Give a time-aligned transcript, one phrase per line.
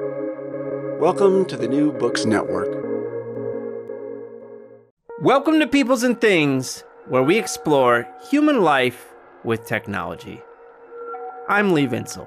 [0.00, 2.84] Welcome to the New Books Network.
[5.20, 10.42] Welcome to Peoples and Things, where we explore human life with technology.
[11.48, 12.26] I'm Lee Vinsel.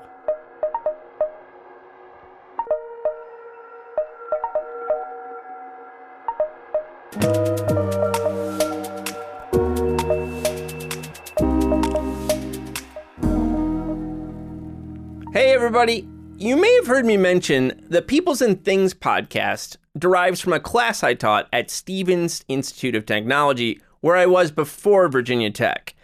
[15.34, 16.08] Hey, everybody.
[16.40, 21.02] You may have heard me mention the Peoples and Things podcast derives from a class
[21.02, 25.96] I taught at Stevens Institute of Technology, where I was before Virginia Tech.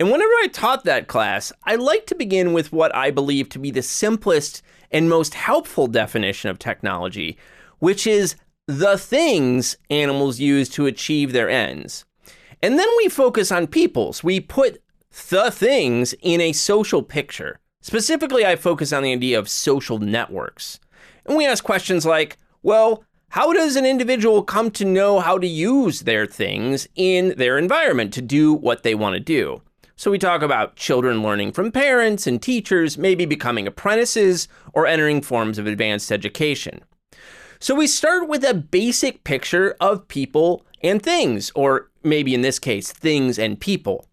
[0.00, 3.58] And whenever I taught that class, I like to begin with what I believe to
[3.58, 7.36] be the simplest and most helpful definition of technology,
[7.78, 8.34] which is
[8.66, 12.06] the things animals use to achieve their ends.
[12.62, 14.24] And then we focus on peoples.
[14.24, 14.82] We put
[15.28, 17.60] the things in a social picture.
[17.82, 20.78] Specifically, I focus on the idea of social networks.
[21.26, 25.46] And we ask questions like, well, how does an individual come to know how to
[25.46, 29.62] use their things in their environment to do what they want to do?
[29.96, 35.20] So we talk about children learning from parents and teachers, maybe becoming apprentices or entering
[35.20, 36.82] forms of advanced education.
[37.58, 42.60] So we start with a basic picture of people and things, or maybe in this
[42.60, 44.06] case, things and people.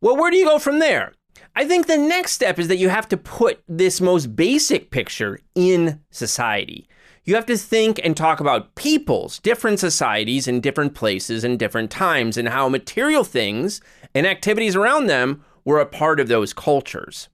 [0.00, 1.12] Well, where do you go from there?
[1.58, 5.40] I think the next step is that you have to put this most basic picture
[5.56, 6.88] in society.
[7.24, 11.90] You have to think and talk about peoples, different societies in different places and different
[11.90, 13.80] times, and how material things
[14.14, 17.28] and activities around them were a part of those cultures.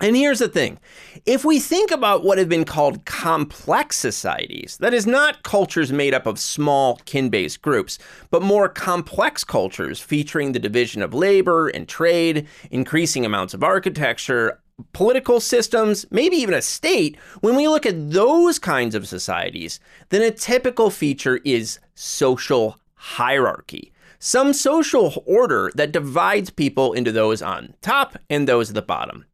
[0.00, 0.78] And here's the thing
[1.26, 6.14] if we think about what have been called complex societies, that is not cultures made
[6.14, 7.98] up of small kin based groups,
[8.30, 14.60] but more complex cultures featuring the division of labor and trade, increasing amounts of architecture,
[14.92, 20.22] political systems, maybe even a state, when we look at those kinds of societies, then
[20.22, 23.92] a typical feature is social hierarchy.
[24.20, 29.24] Some social order that divides people into those on top and those at the bottom.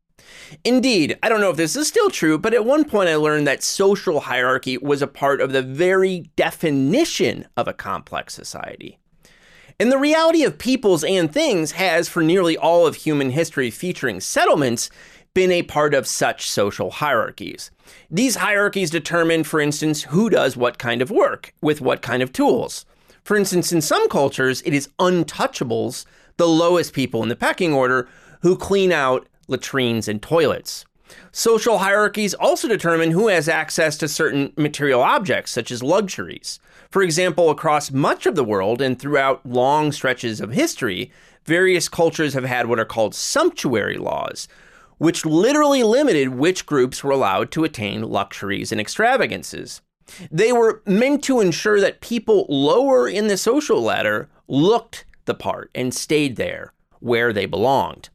[0.64, 3.46] Indeed, I don't know if this is still true, but at one point I learned
[3.46, 8.98] that social hierarchy was a part of the very definition of a complex society.
[9.80, 14.20] And the reality of peoples and things has, for nearly all of human history featuring
[14.20, 14.88] settlements,
[15.34, 17.72] been a part of such social hierarchies.
[18.08, 22.32] These hierarchies determine, for instance, who does what kind of work with what kind of
[22.32, 22.86] tools.
[23.24, 26.04] For instance, in some cultures, it is untouchables,
[26.36, 28.08] the lowest people in the pecking order,
[28.42, 30.84] who clean out latrines, and toilets.
[31.32, 36.59] Social hierarchies also determine who has access to certain material objects, such as luxuries.
[36.91, 41.10] For example, across much of the world and throughout long stretches of history,
[41.44, 44.49] various cultures have had what are called sumptuary laws,
[44.99, 49.81] which literally limited which groups were allowed to attain luxuries and extravagances.
[50.31, 55.71] They were meant to ensure that people lower in the social ladder looked the part
[55.75, 58.09] and stayed there where they belonged.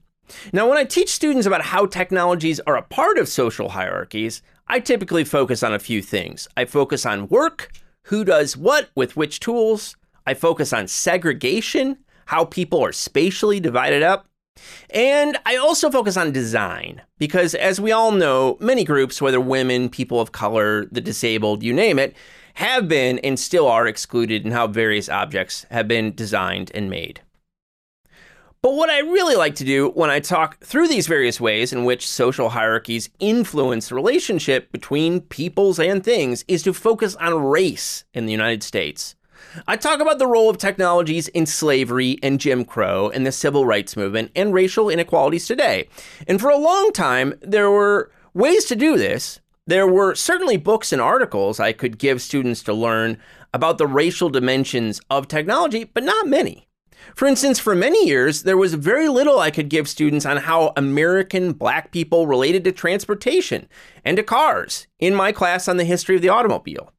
[0.53, 4.79] Now, when I teach students about how technologies are a part of social hierarchies, I
[4.79, 6.47] typically focus on a few things.
[6.55, 7.71] I focus on work,
[8.03, 9.95] who does what with which tools.
[10.25, 11.97] I focus on segregation,
[12.27, 14.27] how people are spatially divided up.
[14.89, 19.89] And I also focus on design, because as we all know, many groups, whether women,
[19.89, 22.15] people of color, the disabled, you name it,
[22.55, 27.21] have been and still are excluded in how various objects have been designed and made.
[28.61, 31.85] But what I really like to do when I talk through these various ways in
[31.85, 38.03] which social hierarchies influence the relationship between peoples and things is to focus on race
[38.13, 39.15] in the United States.
[39.65, 43.65] I talk about the role of technologies in slavery and Jim Crow and the civil
[43.65, 45.87] rights movement and racial inequalities today.
[46.27, 49.39] And for a long time, there were ways to do this.
[49.67, 53.19] There were certainly books and articles I could give students to learn
[53.53, 56.68] about the racial dimensions of technology, but not many.
[57.15, 60.73] For instance, for many years, there was very little I could give students on how
[60.77, 63.67] American black people related to transportation
[64.05, 66.91] and to cars in my class on the history of the automobile.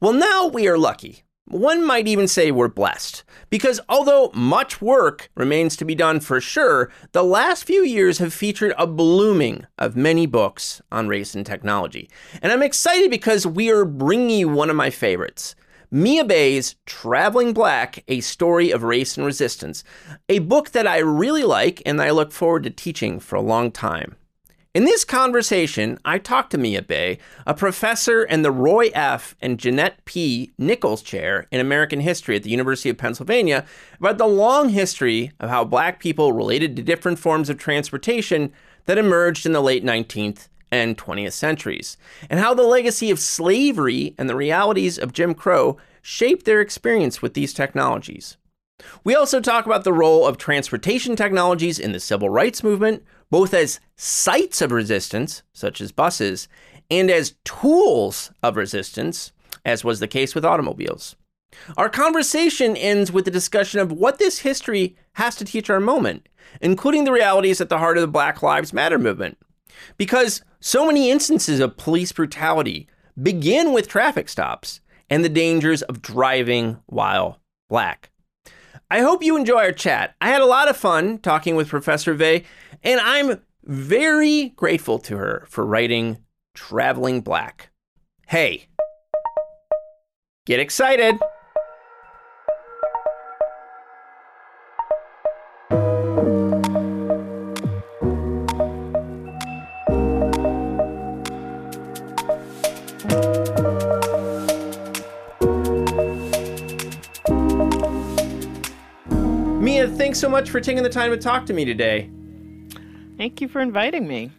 [0.00, 1.24] Well, now we are lucky.
[1.50, 6.42] One might even say we're blessed, because although much work remains to be done for
[6.42, 11.46] sure, the last few years have featured a blooming of many books on race and
[11.46, 12.10] technology.
[12.42, 15.54] And I'm excited because we are bringing you one of my favorites
[15.90, 19.84] Mia Bay's Traveling Black A Story of Race and Resistance,
[20.28, 23.70] a book that I really like and I look forward to teaching for a long
[23.70, 24.14] time.
[24.74, 29.34] In this conversation, I talked to Mia Bay, a professor in the Roy F.
[29.40, 30.52] and Jeanette P.
[30.58, 33.64] Nichols Chair in American History at the University of Pennsylvania,
[33.98, 38.52] about the long history of how black people related to different forms of transportation
[38.84, 41.96] that emerged in the late 19th and 20th centuries,
[42.28, 47.20] and how the legacy of slavery and the realities of Jim Crow shaped their experience
[47.22, 48.36] with these technologies.
[49.04, 53.52] We also talk about the role of transportation technologies in the civil rights movement, both
[53.52, 56.48] as sites of resistance, such as buses,
[56.90, 59.32] and as tools of resistance,
[59.64, 61.16] as was the case with automobiles.
[61.76, 66.28] Our conversation ends with a discussion of what this history has to teach our moment,
[66.60, 69.38] including the realities at the heart of the Black Lives Matter movement.
[69.96, 72.88] Because so many instances of police brutality
[73.20, 74.80] begin with traffic stops
[75.10, 78.10] and the dangers of driving while black.
[78.90, 80.14] I hope you enjoy our chat.
[80.20, 82.44] I had a lot of fun talking with Professor Bay,
[82.82, 86.18] and I'm very grateful to her for writing
[86.54, 87.70] Traveling Black.
[88.26, 88.68] Hey,
[90.46, 91.18] get excited!
[109.68, 112.08] Mia, thanks so much for taking the time to talk to me today.
[113.18, 114.32] Thank you for inviting me.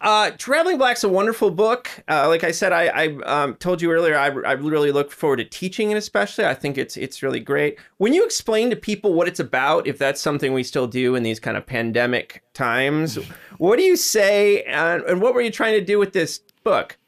[0.00, 1.88] Uh, Traveling Black's a wonderful book.
[2.08, 5.36] Uh, like I said, I, I um, told you earlier, I, I really look forward
[5.36, 5.96] to teaching it.
[5.96, 7.78] Especially, I think it's it's really great.
[7.98, 11.22] When you explain to people what it's about, if that's something we still do in
[11.22, 13.20] these kind of pandemic times,
[13.58, 16.98] what do you say, and, and what were you trying to do with this book?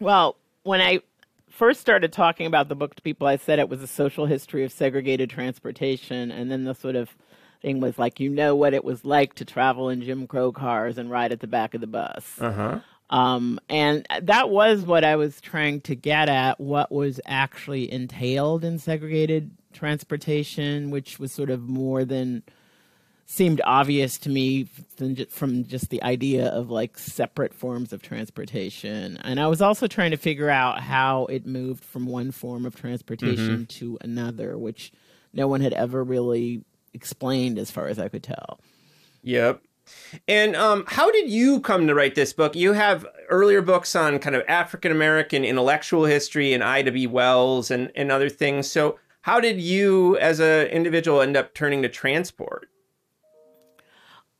[0.00, 1.00] Well, when I
[1.58, 4.64] first started talking about the book to people, I said it was a social history
[4.64, 7.10] of segregated transportation, and then the sort of
[7.60, 10.98] thing was like, you know what it was like to travel in Jim Crow cars
[10.98, 12.40] and ride at the back of the bus.
[12.40, 12.78] Uh-huh.
[13.10, 18.64] Um, and that was what I was trying to get at what was actually entailed
[18.64, 22.44] in segregated transportation, which was sort of more than
[23.30, 24.64] seemed obvious to me
[25.28, 29.18] from just the idea of like separate forms of transportation.
[29.18, 32.74] And I was also trying to figure out how it moved from one form of
[32.74, 33.64] transportation mm-hmm.
[33.64, 34.92] to another, which
[35.34, 36.64] no one had ever really
[36.94, 38.60] explained as far as I could tell.
[39.22, 39.60] Yep.
[40.26, 42.56] And um, how did you come to write this book?
[42.56, 47.06] You have earlier books on kind of African American intellectual history and Ida B.
[47.06, 48.70] Wells and, and other things.
[48.70, 52.70] So, how did you, as an individual, end up turning to transport?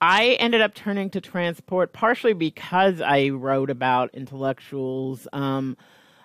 [0.00, 5.26] I ended up turning to transport partially because I wrote about intellectuals.
[5.32, 5.76] Um,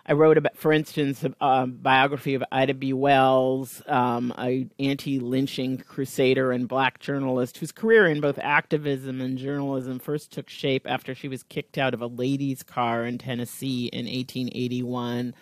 [0.06, 2.94] I wrote about, for instance, a, a biography of Ida B.
[2.94, 10.00] Wells, um, a anti-lynching crusader and black journalist whose career in both activism and journalism
[10.00, 14.06] first took shape after she was kicked out of a ladies' car in Tennessee in
[14.06, 15.34] 1881.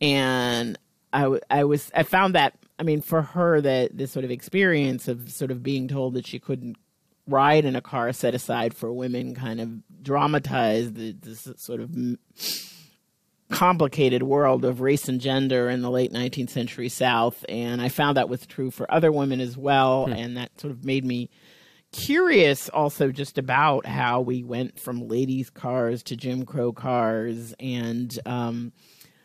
[0.00, 0.78] And
[1.12, 5.08] I, I was I found that I mean for her that this sort of experience
[5.08, 6.76] of sort of being told that she couldn't
[7.26, 9.70] ride in a car set aside for women kind of
[10.02, 11.90] dramatized this sort of
[13.50, 17.44] complicated world of race and gender in the late 19th century South.
[17.48, 20.06] And I found that was true for other women as well.
[20.06, 20.12] Hmm.
[20.12, 21.30] And that sort of made me
[21.92, 27.54] curious also just about how we went from ladies' cars to Jim Crow cars.
[27.60, 28.72] And, um,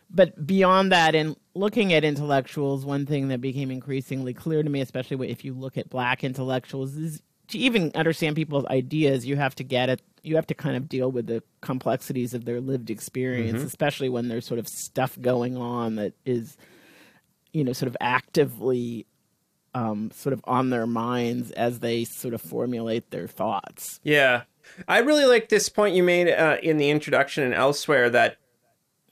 [0.09, 4.81] but beyond that, and looking at intellectuals, one thing that became increasingly clear to me,
[4.81, 7.21] especially if you look at black intellectuals, is
[7.51, 10.88] to even understand people's ideas, you have to get it you have to kind of
[10.88, 13.68] deal with the complexities of their lived experience, mm-hmm.
[13.68, 16.58] especially when there's sort of stuff going on that is,
[17.51, 19.05] you know, sort of actively
[19.74, 24.00] um, sort of on their minds as they sort of formulate their thoughts.
[24.03, 24.43] Yeah.
[24.88, 28.38] I really like this point you made uh, in the introduction and elsewhere that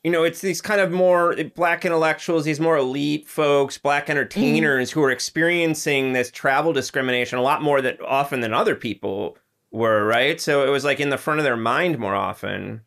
[0.04, 4.90] you know, it's these kind of more black intellectuals, these more elite folks, black entertainers
[4.90, 4.94] mm.
[4.94, 9.38] who are experiencing this travel discrimination a lot more that often than other people
[9.72, 10.40] were, right?
[10.40, 12.82] So it was like in the front of their mind more often.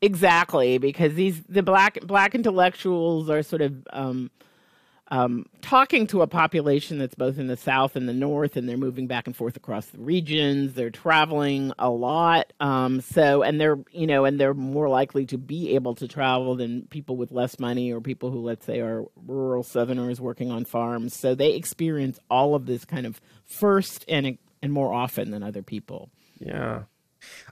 [0.00, 4.30] Exactly, because these the black black intellectuals are sort of um,
[5.14, 8.76] um, talking to a population that's both in the south and the north, and they're
[8.76, 10.74] moving back and forth across the regions.
[10.74, 15.38] They're traveling a lot, um, so and they're you know and they're more likely to
[15.38, 19.04] be able to travel than people with less money or people who let's say are
[19.24, 21.14] rural Southerners working on farms.
[21.14, 25.62] So they experience all of this kind of first and and more often than other
[25.62, 26.10] people.
[26.40, 26.82] Yeah.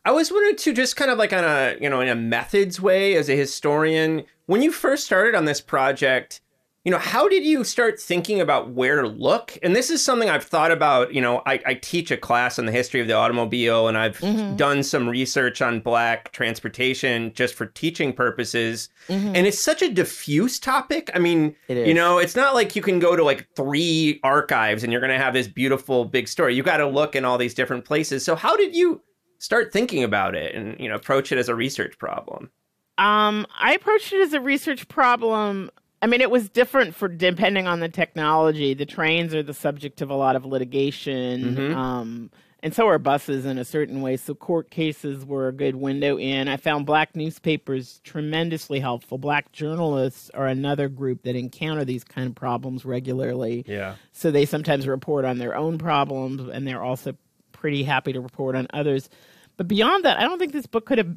[0.04, 2.80] I was wondering too, just kind of like on a you know in a methods
[2.80, 6.40] way as a historian, when you first started on this project,
[6.84, 9.56] you know, how did you start thinking about where to look?
[9.62, 11.14] And this is something I've thought about.
[11.14, 14.18] You know, I, I teach a class on the history of the automobile, and I've
[14.18, 14.56] mm-hmm.
[14.56, 18.88] done some research on black transportation just for teaching purposes.
[19.06, 19.36] Mm-hmm.
[19.36, 21.08] And it's such a diffuse topic.
[21.14, 24.92] I mean, you know, it's not like you can go to like three archives and
[24.92, 26.56] you're going to have this beautiful big story.
[26.56, 28.24] You got to look in all these different places.
[28.24, 29.00] So, how did you
[29.38, 32.50] start thinking about it and you know approach it as a research problem?
[32.98, 35.70] Um, I approached it as a research problem.
[36.02, 38.74] I mean, it was different for depending on the technology.
[38.74, 41.56] The trains are the subject of a lot of litigation.
[41.56, 41.74] Mhm.
[41.76, 42.30] Um,
[42.64, 44.16] and so are buses in a certain way.
[44.16, 46.46] So court cases were a good window in.
[46.48, 49.16] I found black newspapers tremendously helpful.
[49.18, 53.64] Black journalists are another group that encounter these kind of problems regularly.
[53.66, 53.94] Yeah.
[54.12, 57.14] So they sometimes report on their own problems, and they're also
[57.52, 59.08] pretty happy to report on others.
[59.56, 61.16] But beyond that, I don't think this book could have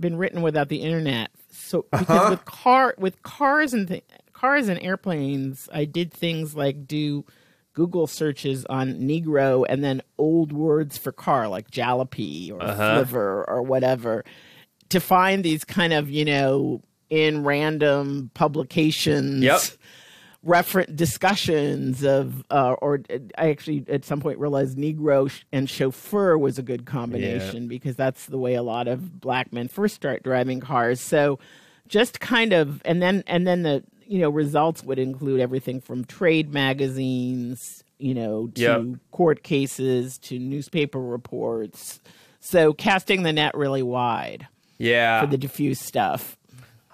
[0.00, 1.30] been written without the internet.
[1.50, 2.30] So because Uh-huh.
[2.30, 4.04] with car with cars and th-
[4.36, 7.24] cars and airplanes, I did things like do
[7.72, 12.94] Google searches on Negro and then old words for car like jalopy or Uh-huh.
[12.94, 14.24] flivver or whatever
[14.90, 19.60] to find these kind of you know in random publications Yep.
[20.44, 23.00] referent discussions of uh, or
[23.38, 28.26] I actually at some point realized Negro and chauffeur was a good combination because that's
[28.26, 31.00] the way a lot of black men first start driving cars.
[31.00, 31.38] So
[31.88, 36.04] just kind of and then and then the you know results would include everything from
[36.04, 38.84] trade magazines, you know, to Yep.
[39.10, 42.00] court cases to newspaper reports.
[42.40, 44.46] So casting the net really wide
[44.78, 45.20] Yeah.
[45.20, 46.36] for the diffuse stuff.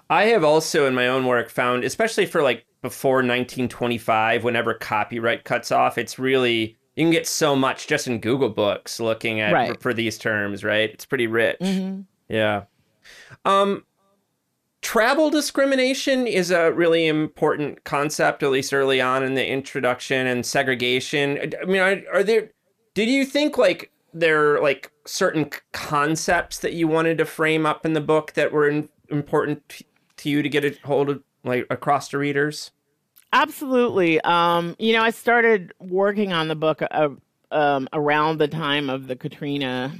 [0.09, 5.43] I have also in my own work found, especially for like before 1925, whenever copyright
[5.43, 9.51] cuts off, it's really you can get so much just in Google Books looking at
[9.51, 9.73] Right.
[9.75, 10.91] for, for these terms, right?
[10.91, 11.57] It's pretty rich.
[11.59, 12.05] Mhm.
[12.29, 12.63] Yeah.
[13.45, 13.83] Um
[14.83, 20.45] travel discrimination is a really important concept at least early on in the introduction and
[20.45, 21.53] segregation.
[21.59, 22.51] I mean, are, there
[22.93, 27.85] did you think like there are like certain concepts that you wanted to frame up
[27.85, 29.83] in the book that were in, important
[30.17, 32.71] to you to get a hold of like across to readers?
[33.31, 34.21] Absolutely.
[34.21, 37.09] Um, you know, I started working on the book uh,
[37.51, 39.93] um, around the time of the Katrina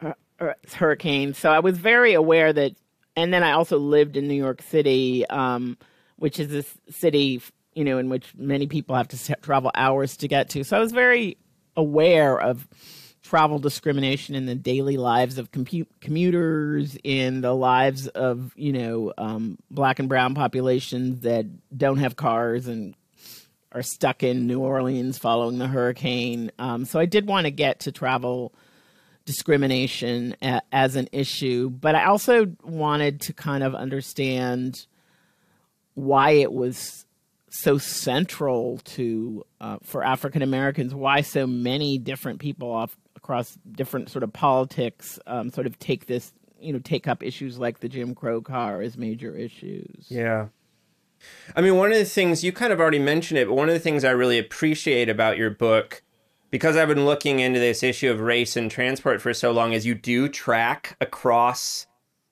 [0.00, 2.72] hur- hurricane, so I was very aware that.
[3.16, 5.76] And then I also lived in New York City, um,
[6.16, 7.42] which is a city,
[7.74, 10.64] you know, in which many people have to travel hours to get to.
[10.64, 11.36] So I was very
[11.76, 12.66] aware of
[13.22, 15.50] travel discrimination in the daily lives of
[16.00, 22.16] commuters, in the lives of you know um, black and brown populations that don't have
[22.16, 22.94] cars and
[23.70, 26.50] are stuck in New Orleans following the hurricane.
[26.58, 28.52] Um, so I did want to get to travel
[29.24, 34.86] discrimination a- as an issue, but I also wanted to kind of understand
[35.94, 37.06] why it was
[37.50, 44.10] so central to uh, for African Americans, why so many different people off across different
[44.10, 47.88] sort of politics um, sort of take this, you know, take up issues like the
[47.88, 50.06] Jim Crow car as major issues.
[50.08, 50.48] Yeah.
[51.54, 53.74] I mean, one of the things you kind of already mentioned it, but one of
[53.74, 56.02] the things I really appreciate about your book,
[56.52, 59.84] because I've been looking into this issue of race and transport for so long, is
[59.84, 61.88] you do track across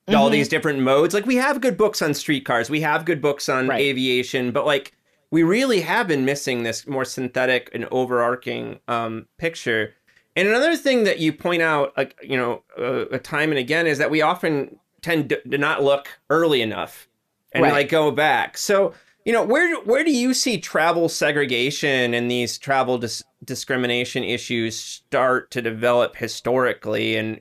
[0.07, 1.13] all these different modes.
[1.13, 3.81] Like we have good books on streetcars, we have good books on Right.
[3.81, 4.93] aviation, but like
[5.31, 9.93] we really have been missing this more synthetic and overarching um, picture.
[10.35, 13.87] And another thing that you point out, like you know, uh, a time and again,
[13.87, 17.07] is that we often tend to, to not look early enough
[17.53, 17.71] and Right.
[17.71, 18.57] like go back.
[18.57, 18.93] So
[19.25, 24.77] you know, where where do you see travel segregation and these travel dis- discrimination issues
[24.77, 27.15] start to develop historically?
[27.15, 27.39] And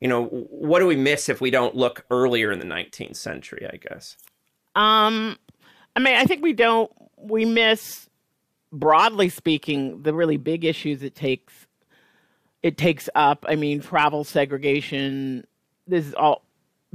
[0.00, 3.66] you know, what do we miss if we don't look earlier in the 19th century?
[3.70, 4.16] I guess.
[4.74, 5.36] Um,
[5.96, 6.90] I mean, I think we don't.
[7.16, 8.08] We miss,
[8.72, 11.66] broadly speaking, the really big issues it takes.
[12.62, 13.44] It takes up.
[13.48, 15.46] I mean, travel segregation.
[15.86, 16.42] This is all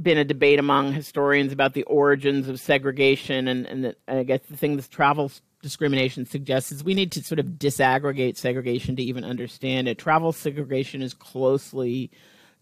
[0.00, 4.22] been a debate among historians about the origins of segregation, and and, the, and I
[4.24, 5.30] guess the thing this travel
[5.62, 9.98] discrimination suggests is we need to sort of disaggregate segregation to even understand it.
[9.98, 12.10] Travel segregation is closely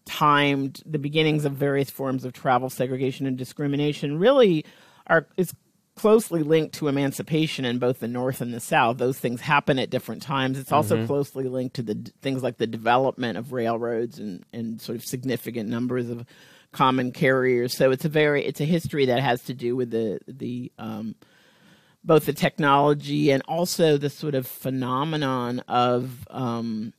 [0.05, 0.81] timed.
[0.85, 4.65] The beginnings of various forms of travel segregation and discrimination really
[5.07, 5.53] are is
[5.95, 8.97] closely linked to emancipation in both the north and the south.
[8.97, 10.57] Those things happen at different times.
[10.57, 11.05] It's also mm-hmm.
[11.05, 15.05] closely linked to the d- things like the development of railroads and and sort of
[15.05, 16.25] significant numbers of
[16.73, 17.73] common carriers.
[17.75, 21.15] So it's a very it's a history that has to do with the the um
[22.03, 26.91] both the technology and also the sort of phenomenon of um,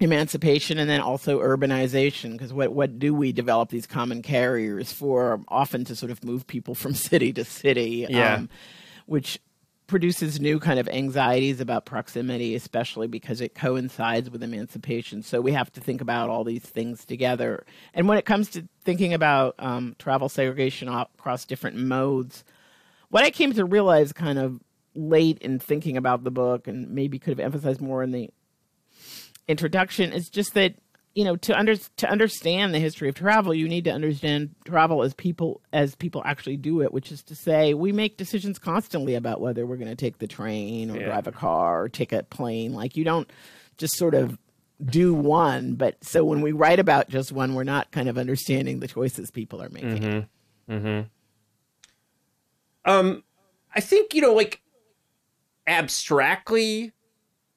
[0.00, 2.32] emancipation and then also urbanization.
[2.32, 5.40] Because what what do we develop these common carriers for?
[5.48, 8.42] Often to sort of move people from city to city Yeah.
[9.06, 9.38] which
[9.90, 15.22] produces new kind of anxieties about proximity especially because it coincides with emancipation.
[15.22, 17.64] So we have to think about all these things together.
[17.92, 22.44] And when it comes to thinking about um, travel segregation across different modes
[23.10, 24.60] what i came to realize kind of
[24.94, 28.30] late in thinking about the book and maybe could have emphasized more in the
[29.46, 30.74] introduction is just that
[31.14, 35.02] you know to under to understand the history of travel you need to understand travel
[35.02, 39.14] as people as people actually do it which is to say we make decisions constantly
[39.16, 41.06] about whether we're going to take the train or Yeah.
[41.06, 42.72] drive a car or take a plane.
[42.74, 43.28] Like you don't
[43.76, 44.38] just sort of
[44.84, 48.80] do one but so when we write about just one we're not kind of understanding
[48.80, 50.26] the choices people are making.
[52.84, 53.24] Um,
[53.74, 54.62] I think you know, like
[55.66, 56.92] abstractly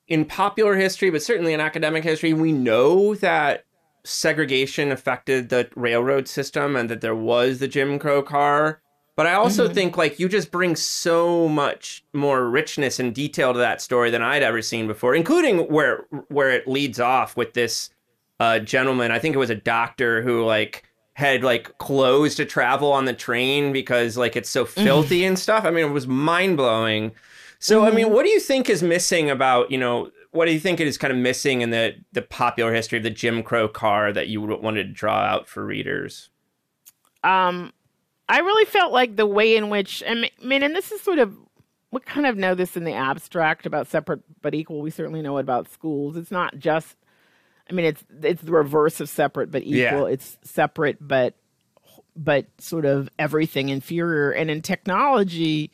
[0.07, 3.65] in popular history, but certainly in academic history, we know that
[4.03, 8.81] segregation affected the railroad system and that there was the Jim Crow car.
[9.15, 13.60] But I also think like you just bring so much more richness and detail to
[13.60, 17.91] that story than I'd ever seen before, including where where it leads off with this
[18.39, 19.12] uh, gentleman.
[19.12, 20.83] I think it was a doctor who like
[21.13, 25.63] had like clothes to travel on the train because like it's so filthy and stuff.
[25.63, 27.12] I mean, it was mind blowing.
[27.63, 30.12] So, I mean, what do you think is missing about you know?
[30.32, 33.10] What do you think is kind of missing in the the popular history of the
[33.10, 36.29] Jim Crow car that you would- wanted to draw out for readers?
[37.24, 37.72] um
[38.27, 41.00] i really felt like the way in which i mean I mean, and this is
[41.00, 41.34] sort of
[41.91, 45.38] we kind of know this in the abstract about separate but equal we certainly know
[45.38, 46.98] it about schools it's not just
[47.70, 50.13] i mean it's it's the reverse of separate but equal Yeah.
[50.13, 51.36] it's separate but
[52.13, 55.72] but sort of everything inferior and in technology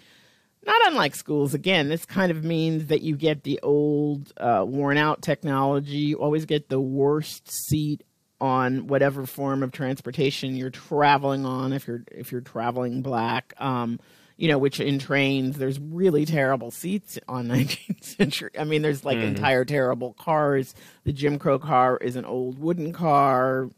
[0.70, 1.54] not unlike schools.
[1.54, 5.98] Again this kind of means that you get the old uh, worn out technology.
[5.98, 8.04] You always get the worst seat
[8.42, 14.00] on whatever form of transportation you're traveling on if you're if you're traveling black um
[14.38, 18.52] you know which in trains there's really terrible seats on 19th century.
[18.58, 20.74] I mean there's like entire terrible cars.
[21.04, 23.70] The jim crow car is an old wooden car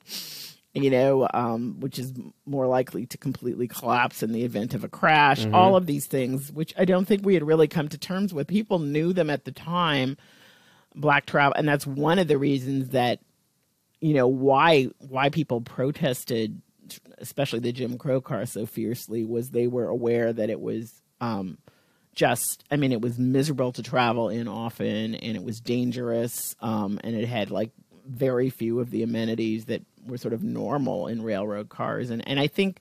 [0.74, 2.14] you know, um, which is
[2.46, 5.46] more likely to completely collapse in the event of a crash.
[5.54, 8.48] All of these things, which I don't think we had really come to terms with.
[8.48, 10.18] People knew them at the time,
[10.96, 13.20] black travel, and that's one of the reasons that,
[14.00, 16.62] you know, why why people protested,
[17.18, 21.02] especially the Jim Crow car, so fiercely was they were aware that it was.
[21.20, 21.58] Um,
[22.14, 27.00] just i mean it was miserable to travel in often and it was dangerous um,
[27.06, 27.72] and it had like
[28.12, 32.10] very few of the amenities that were sort of normal in railroad cars.
[32.10, 32.80] And and i think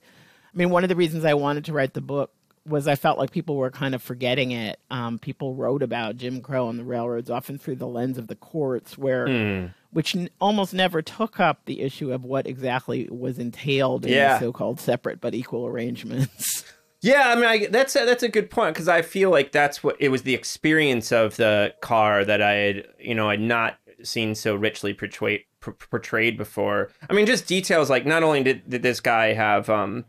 [0.53, 2.31] i mean one of the reasons i wanted to write the book
[2.67, 4.79] was i felt like people were kind of forgetting it.
[4.91, 8.35] Um, people wrote about jim crow and the railroads often through the lens of the
[8.35, 14.05] courts where which n- almost never took up the issue of what exactly was entailed
[14.05, 14.33] in Yeah.
[14.35, 16.63] the so-called separate but equal arrangements.
[17.03, 19.83] Yeah, I mean, I, that's a, that's a good point because I feel like that's
[19.83, 23.79] what it was the experience of the car that I had, you know, I'd not
[24.03, 26.89] seen so richly portrayed por- portrayed before.
[27.09, 30.05] I mean, just details like not only did, did this guy have, um,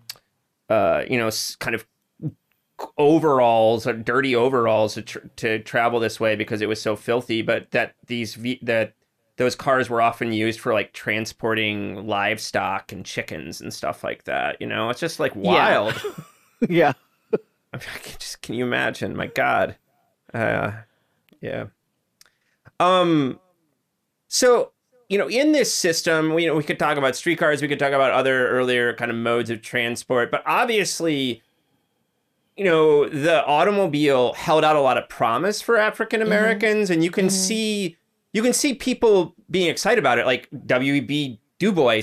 [0.68, 1.86] uh, you know, kind of
[2.98, 7.42] overalls or dirty overalls to, tr- to travel this way because it was so filthy,
[7.42, 8.94] but that these v- that
[9.36, 14.60] those cars were often used for like transporting livestock and chickens and stuff like that.
[14.60, 15.94] You know, it's just like wild.
[16.68, 16.92] yeah
[17.72, 19.16] I mean, I can just can you imagine?
[19.16, 19.76] My God.
[20.34, 20.72] Uh
[21.40, 21.66] yeah.
[22.78, 23.40] Um
[24.32, 24.72] so
[25.12, 27.78] you know, in this system, we, you know, we could talk about streetcars, we could
[27.78, 31.42] talk about other earlier kind of modes of transport, but obviously,
[32.56, 36.28] you know, the automobile held out a lot of promise for African mm-hmm.
[36.28, 37.34] Americans, and you can mm-hmm.
[37.34, 37.96] see
[38.32, 40.24] you can see people being excited about it.
[40.24, 41.38] Like W.B.
[41.58, 42.00] Du Bois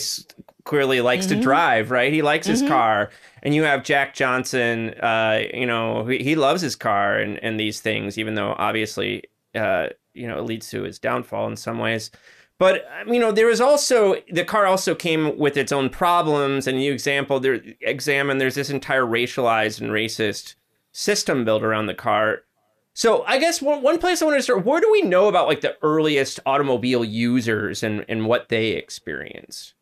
[0.66, 1.42] clearly likes to mm-hmm.
[1.42, 2.14] drive, right?
[2.14, 3.10] He likes his car,
[3.42, 4.92] and you have Jack Johnson.
[5.02, 9.24] Uh, you know, he, he loves his car and and these things, even though obviously,
[9.56, 12.12] uh, you know, it leads to his downfall in some ways.
[12.58, 16.68] But um, you know, there is also the car also came with its own problems,
[16.68, 20.56] and you example there examine there's this entire racialized and racist
[20.92, 22.44] system built around the car.
[22.94, 25.48] So I guess one, one place I want to start, where do we know about
[25.48, 29.74] like the earliest automobile users and, and what they experienced?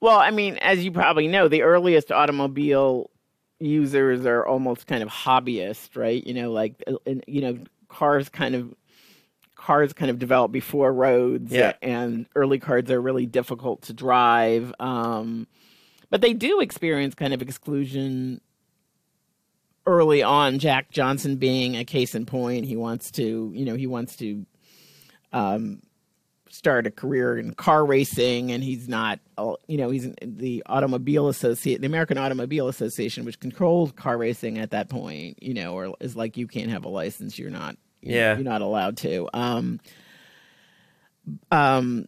[0.00, 3.10] Well, I mean, as you probably know, the earliest automobile
[3.58, 6.24] users are almost kind of hobbyists, right?
[6.24, 6.94] You know, like uh,
[7.26, 8.74] you know, cars kind of
[9.54, 11.72] cars kind of developed before roads, Yeah.
[11.82, 14.72] and early cars are really difficult to drive.
[14.80, 15.46] Um,
[16.10, 18.40] but they do experience kind of exclusion
[19.86, 20.58] early on.
[20.58, 24.46] Jack Johnson being a case in point, he wants to, you know, he wants to
[25.32, 25.82] um,
[26.50, 29.20] start a career in car racing and he's not
[29.66, 34.58] you know he's in the automobile associate the american automobile association which controls car racing
[34.58, 37.76] at that point you know or is like you can't have a license you're not
[38.02, 38.34] Yeah.
[38.34, 39.80] you're not allowed to um
[41.50, 42.06] um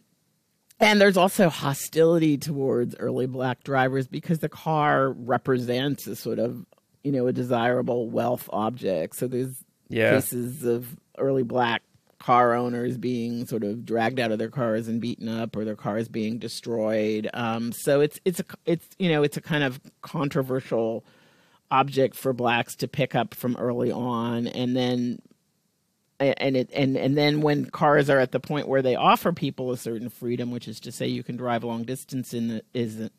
[0.79, 6.65] and there's also hostility towards early black drivers because the car represents a sort of
[7.03, 10.11] you know a desirable wealth object so there's Yeah.
[10.11, 11.83] cases of early black
[12.21, 15.75] car owners being sort of dragged out of their cars and beaten up, or their
[15.75, 17.27] cars being destroyed.
[17.33, 21.03] Um, so it's it's a it's you know it's a kind of controversial
[21.71, 25.19] object for blacks to pick up from early on, and then
[26.19, 29.71] and it and and then when cars are at the point where they offer people
[29.71, 33.09] a certain freedom, which is to say you can drive long distance in the is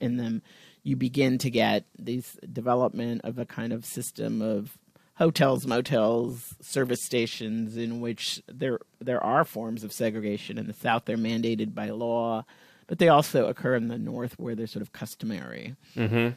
[0.00, 0.42] in them,
[0.84, 4.78] you begin to get these development of a kind of system of
[5.16, 11.04] hotels, motels, service stations in which there there are forms of segregation in the South.
[11.04, 12.44] They're mandated by law,
[12.86, 15.76] but they also occur in the North where they're sort of customary.
[15.96, 16.34] Mm-hmm.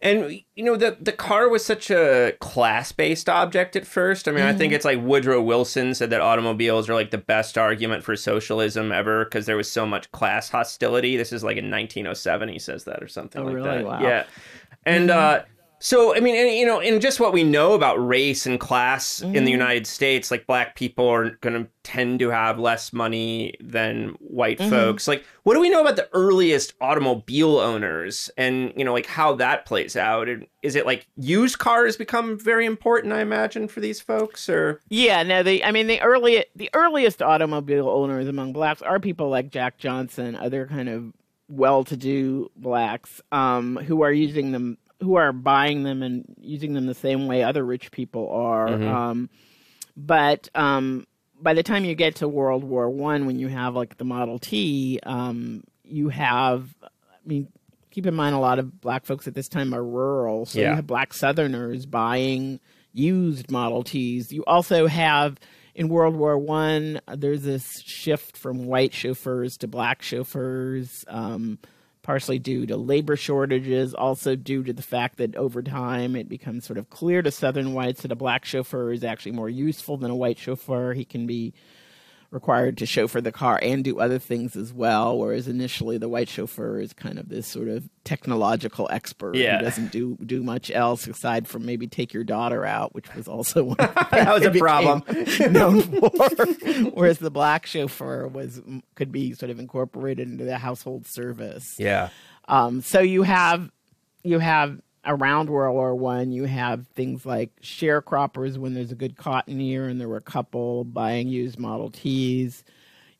[0.00, 4.28] And you know the the car was such a class based object at first.
[4.28, 4.48] I mean, mm-hmm.
[4.48, 4.76] I think mm-hmm.
[4.76, 9.24] it's like Woodrow Wilson said that automobiles are like the best argument for socialism ever
[9.24, 11.16] because there was so much class hostility.
[11.16, 13.68] This is like in 1907 he says that or something oh, like really?
[13.68, 13.84] that.
[13.84, 14.00] Wow.
[14.00, 14.24] Yeah.
[14.84, 15.42] And mm-hmm.
[15.42, 18.58] uh so, I mean, and, you know, in just what we know about race and
[18.58, 19.26] class mm-hmm.
[19.26, 19.60] in the mm-hmm.
[19.60, 24.58] United States, like black people are going to tend to have less money than white
[24.58, 24.70] mm-hmm.
[24.70, 25.06] folks.
[25.06, 29.34] Like, what do we know about the earliest automobile owners and, you know, like how
[29.36, 30.28] that plays out?
[30.28, 34.80] And is it like used cars become very important, I imagine, for these folks or?
[34.88, 39.28] Yeah, no, the, I mean, the early, the earliest automobile owners among blacks are people
[39.28, 41.12] like Jack Johnson, other kind of
[41.48, 46.94] well-to-do blacks um, who are using them who are buying them and using them the
[46.94, 48.68] same way other rich people are.
[48.68, 48.88] Mm-hmm.
[48.88, 49.30] Um,
[49.96, 51.06] but um,
[51.40, 54.38] by the time you get to World War One, when you have like the Model
[54.38, 56.88] T, um, you have, I
[57.24, 57.48] mean,
[57.90, 60.70] keep in mind a lot of black folks at this time are rural, so yeah.
[60.70, 62.60] you have black Southerners buying
[62.92, 64.32] used Model Ts.
[64.32, 65.38] You also have
[65.74, 71.04] in World War One, there's this shift from white chauffeurs to black chauffeurs.
[71.06, 71.60] Um,
[72.08, 76.64] partially due to labor shortages, also due to the fact that over time it becomes
[76.64, 80.10] sort of clear to Southern whites that a black chauffeur is actually more useful than
[80.10, 80.94] a white chauffeur.
[80.94, 81.52] He can be
[82.30, 85.18] required to chauffeur the car and do other things as well.
[85.18, 89.58] Whereas initially, the white chauffeur is kind of this sort of technological expert yeah.
[89.58, 93.28] who doesn't do do much else aside from maybe take your daughter out, which was
[93.28, 95.02] also one that was a problem
[95.52, 96.10] known for.
[96.92, 98.60] Whereas the black chauffeur was
[98.94, 101.76] could be sort of incorporated into the household service.
[101.78, 102.10] Yeah.
[102.46, 103.70] Um, so you have
[104.22, 109.16] you have around World War One, you have things like sharecroppers when there's a good
[109.16, 112.62] cotton year, and there were a couple buying used Model Ts.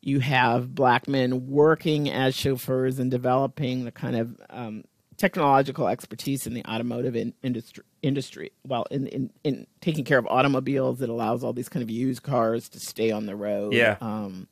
[0.01, 4.85] You have black men working as chauffeurs and developing the kind of um,
[5.17, 7.83] technological expertise in the automotive in, industry.
[8.01, 11.89] Industry, well, in, in in taking care of automobiles, it allows all these kind of
[11.89, 13.73] used cars to stay on the road.
[13.73, 13.97] Yeah.
[13.99, 14.47] Um,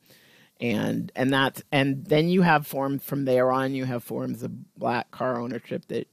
[0.60, 3.72] and and that's and then you have forms from there on.
[3.74, 6.08] You have forms of black car ownership that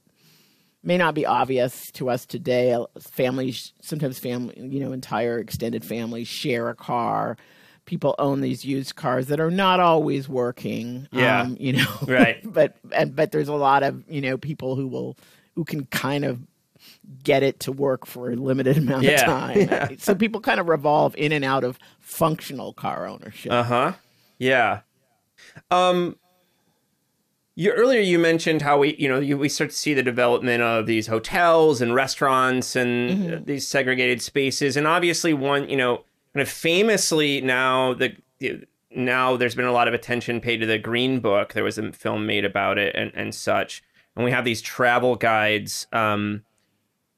[0.86, 2.76] may not be obvious to us today.
[3.00, 7.36] Families, sometimes family, you know, entire extended families share a car.
[7.84, 11.08] People own these used cars that are not always working.
[11.12, 12.40] Yeah, um, you know, right.
[12.42, 15.16] but and, but there's a lot of you know people who will
[15.54, 16.40] who can kind of
[17.22, 19.12] get it to work for a limited amount yeah.
[19.12, 19.58] of time.
[19.58, 19.88] Yeah.
[19.98, 23.52] So people kind of revolve in and out of functional car ownership.
[23.52, 23.92] Uh huh.
[24.38, 24.80] Yeah.
[25.70, 26.16] Um,
[27.56, 30.62] you, earlier you mentioned how we you know you, we start to see the development
[30.62, 33.44] of these hotels and restaurants and mm-hmm.
[33.44, 34.76] these segregated spaces.
[34.76, 38.14] And obviously one you know kind of famously now the
[38.90, 41.54] now there's been a lot of attention paid to the green book.
[41.54, 43.82] There was a film made about it and, and such.
[44.14, 46.44] And we have these travel guides um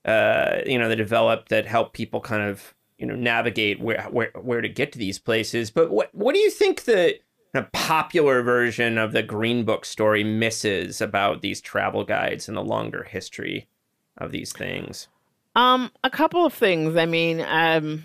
[0.04, 4.30] uh you know that develop that help people kind of you know navigate where where
[4.40, 5.72] where to get to these places.
[5.72, 7.16] But what what do you think that
[7.54, 12.62] a popular version of the Green Book story misses about these travel guides and the
[12.62, 13.68] longer history
[14.16, 15.08] of these things?
[15.56, 16.96] Um, a couple of things.
[16.96, 18.04] I mean, um,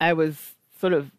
[0.00, 1.10] I was sort of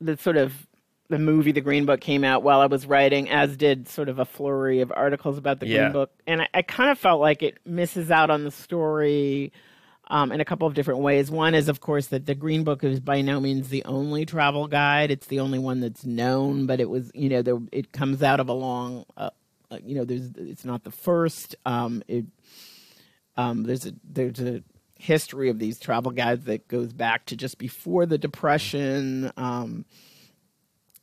[0.00, 0.66] the sort of
[1.08, 4.18] the movie The Green Book came out while I was writing, as did sort of
[4.18, 5.82] a flurry of articles about the yeah.
[5.82, 9.52] Green Book, and I, I kind of felt like it misses out on the story
[10.08, 11.30] um, in a couple of different ways.
[11.30, 14.68] One is, of course, that the Green Book is by no means the only travel
[14.68, 15.10] guide.
[15.10, 18.40] It's the only one that's known, but it was, you know, there, it comes out
[18.40, 19.30] of a long, uh,
[19.70, 21.56] uh, you know, there's, it's not the first.
[21.64, 22.24] Um, it,
[23.36, 24.62] um, there's a, there's a
[24.98, 29.84] history of these travel guides that goes back to just before the Depression, um,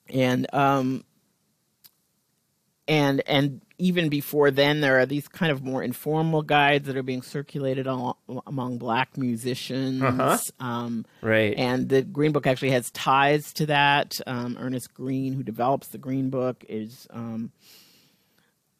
[0.10, 1.04] and um,
[2.88, 7.04] and and even before then, there are these kind of more informal guides that are
[7.04, 8.18] being circulated al-
[8.48, 10.02] among black musicians.
[10.02, 10.38] Uh-huh.
[10.60, 11.54] Um, right.
[11.58, 14.20] And the Green Book actually has ties to that.
[14.26, 17.52] Um, Ernest Green, who develops the Green Book, is um,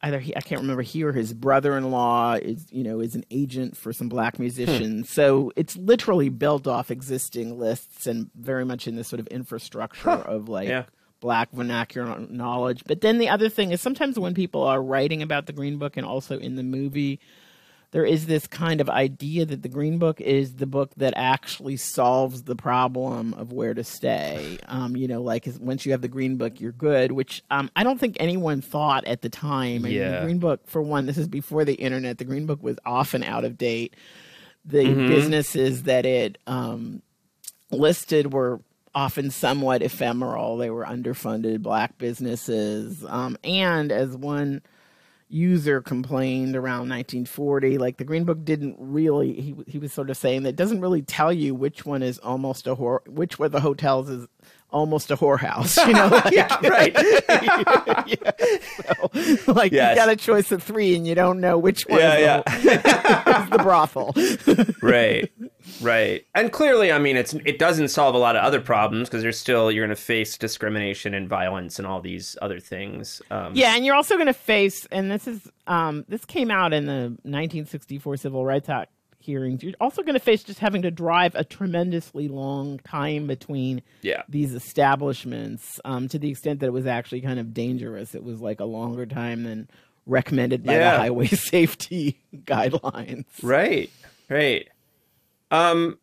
[0.02, 3.76] either he I can't remember he or his brother-in-law is you know is an agent
[3.76, 5.10] for some black musicians.
[5.10, 10.10] so it's literally built off existing lists and very much in this sort of infrastructure
[10.10, 10.84] of like Yeah.
[11.24, 12.82] Black vernacular knowledge.
[12.86, 15.96] But then the other thing is sometimes when people are writing about the Green Book
[15.96, 17.18] and also in the movie,
[17.92, 21.78] there is this kind of idea that the Green Book is the book that actually
[21.78, 24.58] solves the problem of where to stay.
[24.68, 27.84] Um, you know, like once you have the Green Book, you're good, which um, I
[27.84, 29.86] don't think anyone thought at the time.
[29.86, 30.18] I mean, Yeah.
[30.20, 32.18] the Green Book, for one, this is before the internet.
[32.18, 33.96] The Green Book was often out of date.
[34.66, 37.00] The businesses that it um,
[37.70, 38.60] listed were
[38.94, 40.56] often somewhat ephemeral.
[40.56, 43.04] They were underfunded black businesses.
[43.06, 44.62] Um, and as one
[45.28, 50.16] user complained around 1940, like the Green Book didn't really, he, he was sort of
[50.16, 53.60] saying that doesn't really tell you which one is almost a whore, which of the
[53.60, 54.26] hotels is
[54.74, 56.08] almost a whorehouse, you know?
[56.24, 56.92] Like, yeah, right.
[58.06, 59.96] yeah, so, like Yes.
[59.96, 62.70] you got a choice of three and you don't know which one Yeah, is, the,
[63.44, 64.12] is the brothel.
[64.82, 65.30] right
[65.80, 69.22] right and clearly i mean it's it doesn't solve a lot of other problems because
[69.22, 73.52] there's still you're going to face discrimination and violence and all these other things um,
[73.54, 76.84] Yeah, and you're also going to face, and this is um, this came out in
[76.86, 78.92] the 1964 Civil Rights Act
[79.24, 79.62] hearings.
[79.62, 84.22] You're also going to face just having to drive a tremendously long time between Yeah.
[84.28, 88.14] these establishments, um, to the extent that it was actually kind of dangerous.
[88.14, 89.68] It was like a longer time than
[90.06, 90.92] recommended by Yeah.
[90.92, 93.24] the highway safety guidelines.
[93.42, 93.90] Right,
[94.28, 94.68] right.
[95.50, 95.98] Um,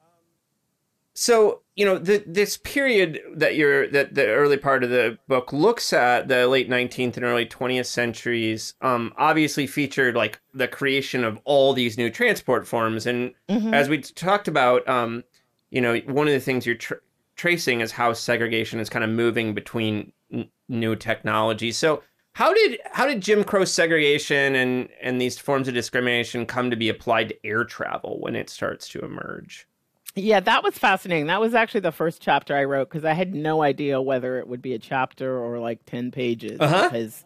[1.14, 5.52] so you know the, this period that you're that the early part of the book
[5.52, 8.76] looks at the late 19th and early 20th centuries.
[8.82, 13.34] Um, obviously featured like the creation of all these new transport forms, and
[13.74, 15.24] as we talked about, um,
[15.72, 17.02] you know, one of the things you're tr-
[17.36, 21.80] tracing is how segregation is kind of moving between n- new technologies.
[21.80, 26.70] So how did how did Jim Crow segregation and and these forms of discrimination come
[26.70, 29.68] to be applied to air travel when it starts to emerge?
[30.16, 31.28] Yeah, that was fascinating.
[31.28, 34.48] That was actually the first chapter I wrote because I had no idea whether it
[34.48, 36.60] would be a chapter or like ten pages.
[36.60, 36.90] Uh-huh.
[36.90, 37.24] Because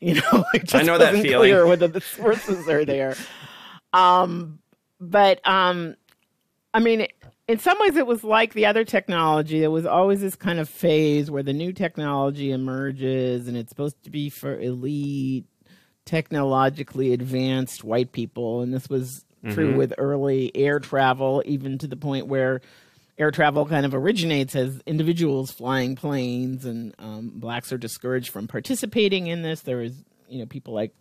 [0.00, 1.50] you know, it just know that wasn't feeling.
[1.50, 3.16] clear whether the sources are there.
[3.92, 4.58] Um,
[5.00, 5.96] but um,
[6.72, 7.06] I mean,
[7.48, 9.60] in some ways, it was like the other technology.
[9.60, 14.02] There was always this kind of phase where the new technology emerges, and it's supposed
[14.04, 15.44] to be for elite,
[16.06, 21.96] technologically advanced white people, and this was true with early air travel, even to the
[21.96, 22.60] point where
[23.18, 28.48] air travel kind of originates as individuals flying planes, and um, blacks are discouraged from
[28.48, 29.60] participating in this.
[29.60, 29.94] There is,
[30.28, 30.94] you know, people like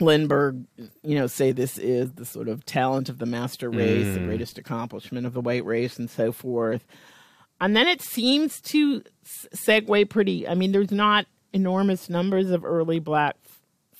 [0.00, 0.64] Lindbergh,
[1.02, 4.58] you know, say this is the sort of talent of the master race, the greatest
[4.58, 6.84] accomplishment of the white race, and so forth.
[7.60, 9.02] And then it seems to
[9.54, 10.48] segue pretty.
[10.48, 13.36] I mean, there's not enormous numbers of early black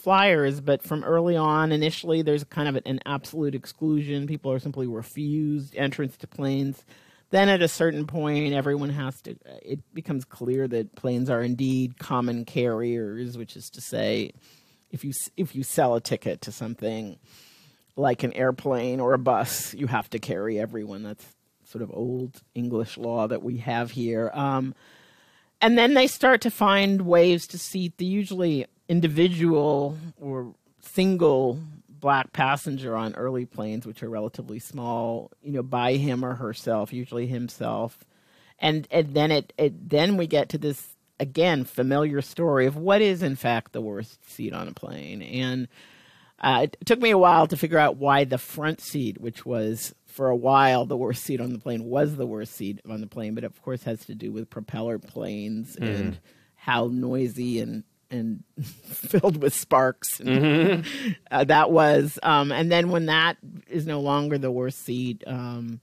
[0.05, 4.27] flyers, but from early on, initially, there's kind of an absolute exclusion.
[4.27, 6.85] People are simply refused entrance to planes.
[7.31, 11.99] Then at a certain point, everyone has to, it becomes clear that planes are indeed
[11.99, 14.31] common carriers, which is to say,
[14.91, 17.19] if you if you sell a ticket to something
[17.97, 21.03] like an airplane or a bus, you have to carry everyone.
[21.03, 21.27] That's
[21.65, 24.31] sort of old English law that we have here.
[24.35, 24.75] Um,
[25.61, 32.33] and then they start to find ways to seat the usually individual or single black
[32.33, 37.27] passenger on early planes, which are relatively small, you know, by him or herself, usually
[37.27, 38.05] himself.
[38.59, 43.01] And and then it, it then we get to this again familiar story of what
[43.01, 45.23] is in fact the worst seat on a plane.
[45.23, 45.69] And
[46.41, 49.95] uh, it took me a while to figure out why the front seat, which was
[50.05, 53.07] for a while the worst seat on the plane, was the worst seat on the
[53.07, 53.35] plane.
[53.35, 56.19] But of course, has to do with propeller planes and
[56.55, 60.87] how noisy and and filled with sparks and,
[61.31, 62.19] uh, that was.
[62.23, 63.37] Um, and then when that
[63.69, 65.81] is no longer the worst seat, um,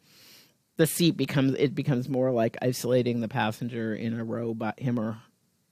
[0.78, 5.00] the seat becomes it becomes more like isolating the passenger in a row by him
[5.00, 5.18] or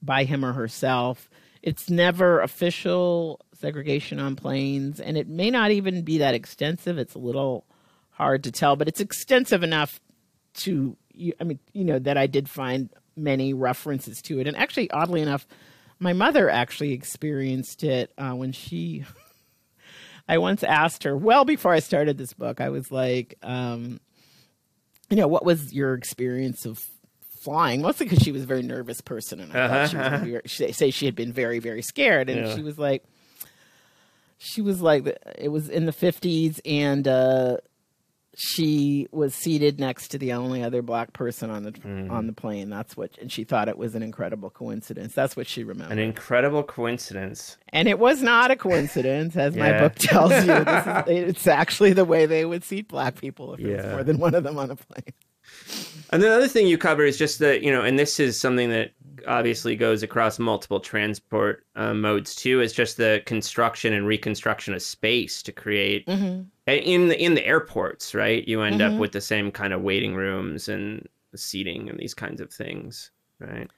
[0.02, 1.30] by him or herself.
[1.62, 6.98] It's never official segregation on planes, and it may not even be that extensive.
[6.98, 7.66] It's a little
[8.12, 10.00] hard to tell, but it's extensive enough
[10.54, 10.96] to,
[11.40, 14.48] I mean, you know, that I did find many references to it.
[14.48, 15.48] And actually, oddly enough,
[16.00, 19.04] my mother actually experienced it uh, when she.
[20.28, 24.00] I once asked her, well, before I started this book, I was like, um,
[25.10, 26.78] you know, what was your experience of
[27.42, 27.82] flying?
[27.82, 30.42] Mostly because she was a very nervous person, and I thought she was be very,
[30.46, 32.56] she, say she had been very, very scared, and Yeah.
[32.56, 33.04] she was like,
[34.38, 35.08] she was like,
[35.38, 37.58] it was in the fifties, and uh,
[38.42, 42.10] she was seated next to the only other black person on the Mm.
[42.10, 42.70] on the plane.
[42.70, 45.14] That's what, and she thought it was an incredible coincidence.
[45.14, 45.92] That's what she remembered.
[45.98, 47.58] An incredible coincidence.
[47.74, 50.54] and it was not a coincidence, as my book tells you.
[50.64, 53.76] This is, it's actually the way they would seat black people if there Yeah.
[53.78, 55.14] was more than one of them on a plane.
[56.12, 58.70] And the other thing you cover is just that, you know, and this is something
[58.70, 58.92] that
[59.28, 64.82] obviously goes across multiple transport uh, modes too, It's just the construction and reconstruction of
[64.82, 66.42] space to create Mm-hmm.
[66.68, 68.48] in the in the airports, right?
[68.48, 72.42] You end up with the same kind of waiting rooms and seating and these kinds
[72.42, 73.70] of things, right?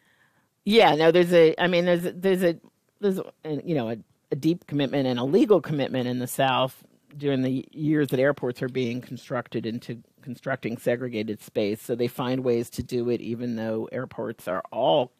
[0.65, 1.55] Yeah, no, there's a.
[1.57, 2.55] I mean, there's a, there's a
[2.99, 3.97] there's a, you know a,
[4.31, 6.83] a deep commitment and a legal commitment in the South
[7.17, 11.81] during the years that airports are being constructed into constructing segregated space.
[11.81, 15.11] So they find ways to do it, even though airports are all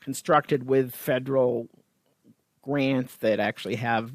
[0.00, 1.68] constructed with federal
[2.62, 4.12] grants that actually have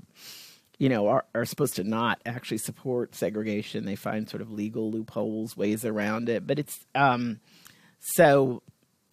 [0.77, 4.89] you know are, are supposed to not actually support segregation they find sort of legal
[4.89, 7.39] loopholes ways around it but it's um
[7.99, 8.61] so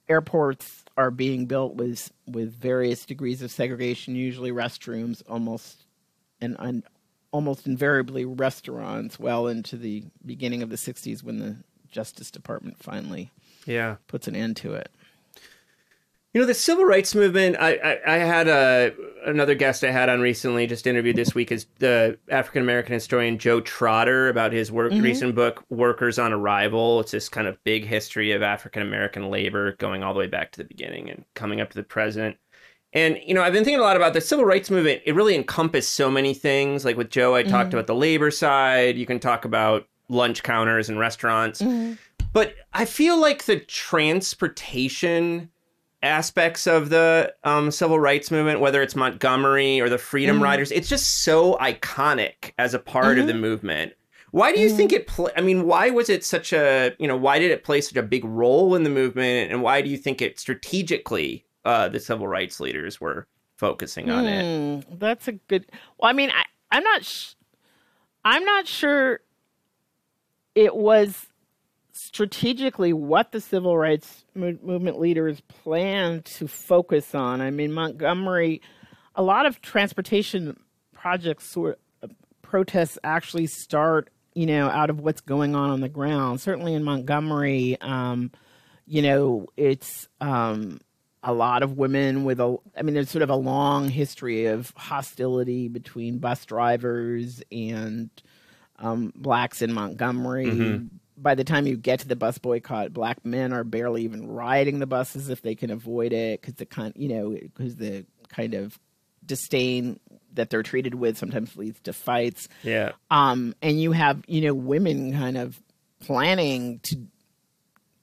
[0.09, 5.85] airports are being built with with various degrees of segregation usually restrooms almost
[6.41, 6.85] and, and
[7.35, 11.57] almost invariably restaurants well into the beginning of the 60s when the
[11.91, 13.33] justice department finally
[13.67, 13.97] Yeah.
[14.07, 14.89] puts an end to it
[16.33, 17.57] You know, the civil rights movement.
[17.59, 18.93] I I, I had a
[19.25, 23.39] another guest I had on recently, just interviewed this week, is the African American historian
[23.39, 25.03] Joe Trotter about his work mm-hmm.
[25.03, 27.01] recent book Workers on Arrival.
[27.01, 30.51] It's this kind of big history of African American labor going all the way back
[30.53, 32.37] to the beginning and coming up to the present.
[32.95, 35.03] And you know, I've been thinking a lot about the civil rights movement.
[35.05, 36.85] It really encompassed so many things.
[36.85, 37.79] Like with Joe, I talked mm-hmm.
[37.79, 38.97] about the labor side.
[38.97, 41.61] You can talk about lunch counters and restaurants.
[41.61, 41.95] Mm-hmm.
[42.33, 45.51] But I feel like the transportation
[46.03, 50.45] aspects of the um, civil rights movement, whether it's Montgomery or the Freedom mm-hmm.
[50.45, 53.93] Riders, it's just so iconic as a part of the movement.
[54.31, 55.07] Why do you think it?
[55.07, 56.93] Pl- I mean, why was it such a?
[56.99, 59.81] You know, why did it play such a big role in the movement, and why
[59.81, 64.85] do you think it strategically uh, the civil rights leaders were focusing on it?
[64.87, 65.67] Hmm, That's a good.
[65.99, 66.45] Well, I mean, I,
[66.77, 67.05] I'm not.
[67.05, 67.35] Sh-
[68.25, 69.21] I'm not sure.
[70.55, 71.27] It was
[71.93, 77.41] strategically what the civil rights mo- movement leaders planned to focus on.
[77.41, 78.61] I mean, Montgomery,
[79.15, 80.59] a lot of transportation
[80.93, 81.79] projects sort
[82.43, 86.41] protests actually start, you know, out of what's going on on the ground.
[86.41, 88.31] Certainly in Montgomery, um,
[88.87, 90.81] you know, it's um,
[91.27, 94.73] a lot of women with a, I mean, there's sort of a long history of
[94.77, 98.11] hostility between bus drivers and
[98.79, 100.83] um, blacks in Montgomery.
[101.17, 104.81] By the time you get to the bus boycott, black men are barely even riding
[104.81, 108.53] the buses if they can avoid it because the kind, you know, because the kind
[108.53, 108.79] of
[109.25, 109.99] disdain
[110.35, 112.49] that they're treated with sometimes leads to fights.
[112.63, 115.59] Yeah, Um, and you have, you know, women kind of
[116.01, 116.97] planning to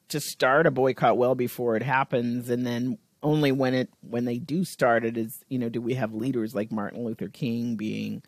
[0.10, 4.38] to start a boycott well before it happens, and then only when it when they
[4.38, 8.24] do start it is, you know, do we have leaders like Martin Luther King being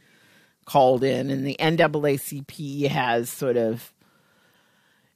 [0.65, 3.93] called in, and the NAACP has sort of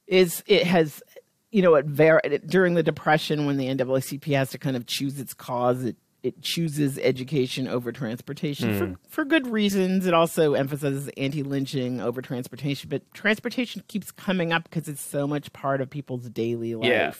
[0.06, 1.02] is it has
[1.50, 5.18] you know, it var- during the Depression, when the NAACP has to kind of choose
[5.18, 8.92] its cause, it it chooses education over transportation for hmm.
[9.08, 10.04] for good reasons.
[10.04, 15.52] It also emphasizes anti-lynching over transportation, but transportation keeps coming up because it's so much
[15.52, 16.88] part of people's daily life.
[16.88, 17.12] Yeah.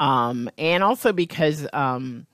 [0.00, 2.26] Um, and also because um,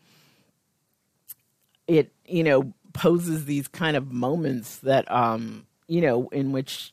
[1.87, 6.93] it you know poses these kind of moments that um, you know in which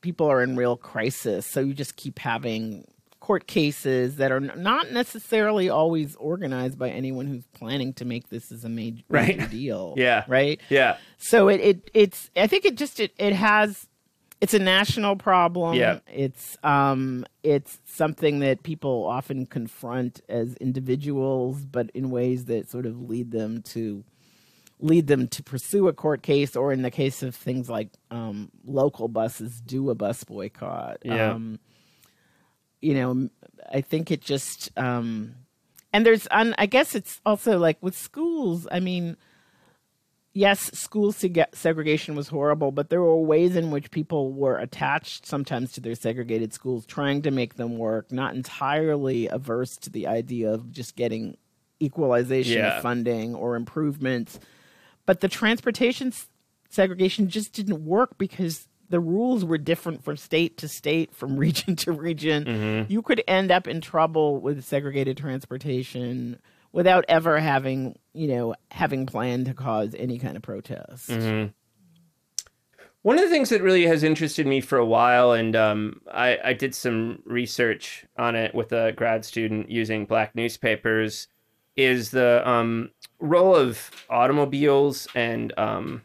[0.00, 1.46] people are in real crisis.
[1.46, 2.86] So you just keep having
[3.20, 8.50] court cases that are not necessarily always organized by anyone who's planning to make this
[8.50, 9.36] as a major, Right.
[9.38, 9.94] major deal.
[9.96, 10.24] Yeah.
[10.26, 10.60] Right.
[10.68, 13.86] yeah, So it, it it's I think it just it, it has
[14.42, 15.76] it's a national problem.
[15.76, 16.00] Yeah.
[16.12, 22.84] It's um it's something that people often confront as individuals, but in ways that sort
[22.84, 24.04] of lead them to
[24.80, 28.50] lead them to pursue a court case or in the case of things like um,
[28.64, 30.98] local buses do a bus boycott.
[31.04, 31.30] Yeah.
[31.34, 31.60] Um,
[32.80, 33.28] you know,
[33.72, 35.36] I think it just um,
[35.92, 38.66] and there's un, I guess it's also like with schools.
[38.72, 39.16] I mean,
[40.32, 45.26] yes, school seg- segregation was horrible, but there were ways in which people were attached
[45.26, 50.06] sometimes to their segregated schools, trying to make them work, not entirely averse to the
[50.06, 51.36] idea of just getting
[51.80, 52.76] equalization Yeah.
[52.76, 54.38] of funding or improvements.
[55.06, 56.28] But the transportation s-
[56.70, 61.74] segregation just didn't work because the rules were different from state to state, from region
[61.76, 62.44] to region.
[62.44, 62.92] Mm-hmm.
[62.92, 66.38] You could end up in trouble with segregated transportation
[66.72, 71.10] without ever having, you know, having planned to cause any kind of protest.
[73.02, 76.38] One of the things that really has interested me for a while, and um, I,
[76.44, 81.26] I did some research on it with a grad student using black newspapers,
[81.74, 86.02] is the um, role of automobiles and um,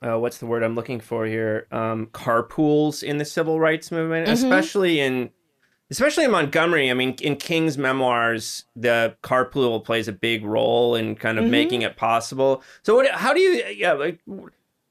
[0.00, 1.66] uh, what's the word I'm looking for here?
[1.72, 4.34] Um, carpools in the civil rights movement, Mm-hmm.
[4.44, 5.30] especially in
[5.90, 6.90] especially in Montgomery.
[6.90, 11.50] I mean, in King's memoirs, the carpool plays a big role in kind of Mm-hmm.
[11.50, 12.62] making it possible.
[12.82, 13.10] So, what?
[13.12, 13.64] How do you?
[13.74, 14.20] Yeah, like,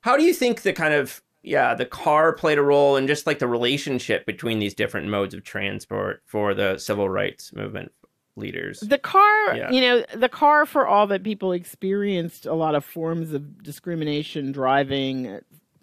[0.01, 3.25] how do you think the kind of yeah the car played a role in just
[3.27, 7.91] like the relationship between these different modes of transport for the civil rights movement
[8.35, 8.79] leaders?
[8.81, 9.71] The car, Yeah.
[9.71, 14.51] you know, the car for all that people experienced a lot of forms of discrimination,
[14.51, 15.39] driving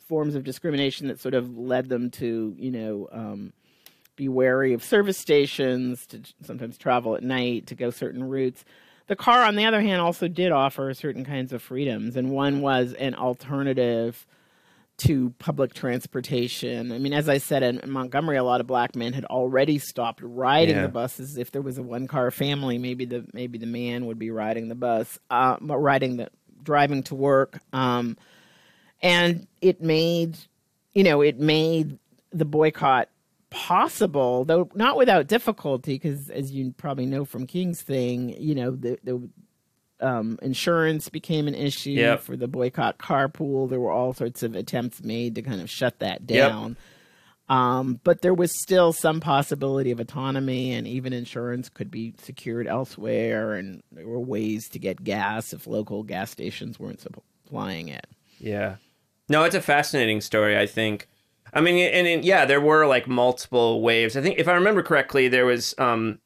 [0.09, 3.53] forms of discrimination that sort of led them to, you know, um,
[4.17, 8.65] be wary of service stations, to sometimes travel at night, to go certain routes.
[9.07, 12.61] The car, on the other hand, also did offer certain kinds of freedoms, and one
[12.61, 14.27] was an alternative
[14.97, 16.93] to public transportation.
[16.93, 20.21] I mean, as I said, in Montgomery, a lot of black men had already stopped
[20.23, 20.83] riding Yeah.
[20.83, 21.37] the buses.
[21.37, 24.77] If there was a one-car family, maybe the maybe the man would be riding the
[24.77, 26.29] bus, uh, riding the
[26.63, 28.17] driving to work, um,
[29.03, 30.39] and it made,
[30.95, 31.99] you know, it made
[32.33, 33.09] the boycott
[33.55, 38.73] possible, though not without difficulty, because as you probably know from King's thing, you know,
[38.73, 39.29] the, the
[40.01, 42.21] um, insurance became an issue Yep.
[42.23, 43.71] for the boycott carpool.
[43.71, 46.51] There were all sorts of attempts made to kind of shut that Yep.
[46.51, 46.77] down.
[47.49, 52.67] Um, but there was still some possibility of autonomy, and even insurance could be secured
[52.67, 58.07] elsewhere, and there were ways to get gas if local gas stations weren't supplying it.
[58.39, 58.77] Yeah.
[59.29, 61.07] No, it's a fascinating story, I think.
[61.55, 64.17] I mean, and, and yeah, there were like multiple waves.
[64.17, 66.19] I think if I remember correctly, there was um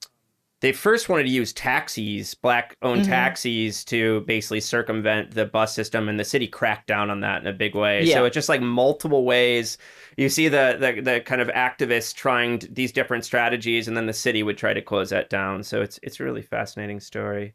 [0.60, 6.08] they first wanted to use taxis, black owned taxis to basically circumvent the bus system
[6.08, 8.06] and the city cracked down on that in a big way.
[8.14, 9.78] So it's just like multiple ways.
[10.16, 14.12] You see the the, the kind of activists trying these different strategies and then the
[14.12, 15.62] city would try to close that down.
[15.62, 17.54] So it's it's a really fascinating story.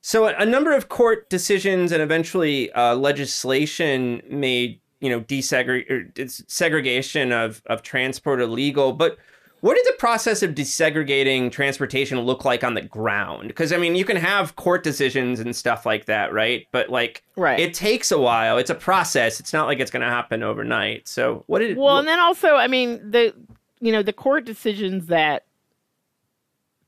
[0.00, 5.88] So a, a number of court decisions and eventually uh, legislation made you know desegre-
[5.90, 8.92] or it's segregation of of transport illegal.
[8.92, 9.18] But
[9.60, 13.48] what did the process of desegregating transportation look like on the ground?
[13.48, 16.66] Because I mean, you can have court decisions and stuff like that, right?
[16.72, 17.58] But like, Right.
[17.58, 18.58] it takes a while.
[18.58, 19.40] It's a process.
[19.40, 21.08] It's not like it's going to happen overnight.
[21.08, 21.76] So what did it?
[21.78, 23.34] Well, and then also, I mean, the
[23.80, 25.44] you know the court decisions that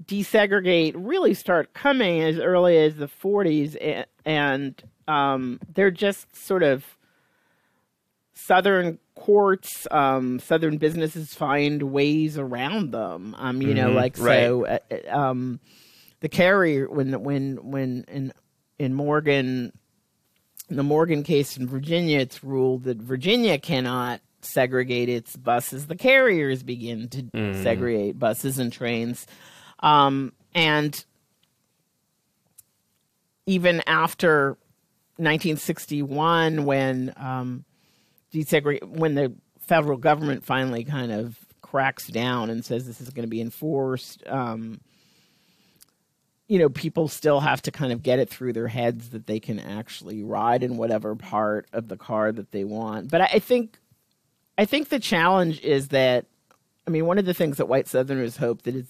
[0.05, 6.63] desegregate really start coming as early as the 40s, and, and um, they're just sort
[6.63, 6.85] of
[8.41, 13.35] southern courts, um, southern businesses find ways around them.
[13.39, 15.61] Um, you know, Mhm, like so, uh, uh, um,
[16.21, 18.33] the carrier when when when in
[18.79, 19.73] in Morgan
[20.71, 25.87] the Morgan case in Virginia, it's ruled that Virginia cannot segregate its buses.
[25.87, 27.25] The carriers begin to
[27.63, 29.27] segregate buses and trains.
[29.81, 31.05] Um, and
[33.47, 34.59] even after
[35.17, 37.65] 1961, when um,
[38.33, 43.25] desegregate, when the federal government finally kind of cracks down and says this is going
[43.25, 44.81] to be enforced, um,
[46.47, 49.39] you know, people still have to kind of get it through their heads that they
[49.39, 53.11] can actually ride in whatever part of the car that they want.
[53.11, 53.79] But I, I think,
[54.57, 56.25] I think the challenge is that,
[56.87, 58.87] I mean, one of the things that white Southerners hope that is,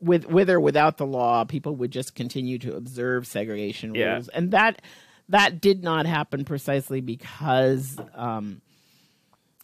[0.00, 4.14] with with or without the law, people would just continue to observe segregation Yeah.
[4.14, 4.82] rules, and that
[5.28, 7.96] that did not happen precisely because.
[8.14, 8.62] Um,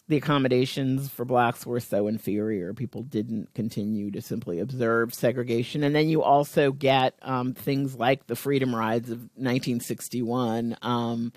[0.09, 2.73] the accommodations for blacks were so inferior.
[2.73, 5.83] People didn't continue to simply observe segregation.
[5.83, 10.75] And then you also get um, things like the freedom rides of 1961.
[10.81, 11.31] Um,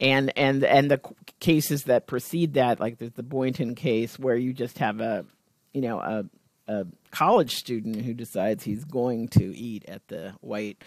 [0.00, 1.00] and and and the
[1.40, 5.24] cases that precede that, like there's the Boynton case, where you just have a,
[5.72, 6.24] you know, a,
[6.66, 10.82] a college student who decides he's going to eat at the white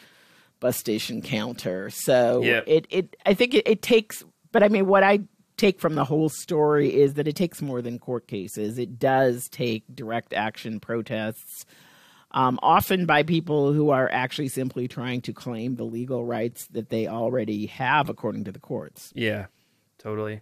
[0.59, 1.89] bus station counter.
[1.89, 2.61] So Yeah.
[2.67, 5.21] it it I think it, it takes, but I mean, what I
[5.57, 8.77] take from the whole story is that it takes more than court cases.
[8.77, 11.65] It does take direct action protests,
[12.31, 16.89] um, often by people who are actually simply trying to claim the legal rights that
[16.89, 19.11] they already have according to the courts.
[19.15, 19.47] Yeah,
[19.97, 20.41] totally.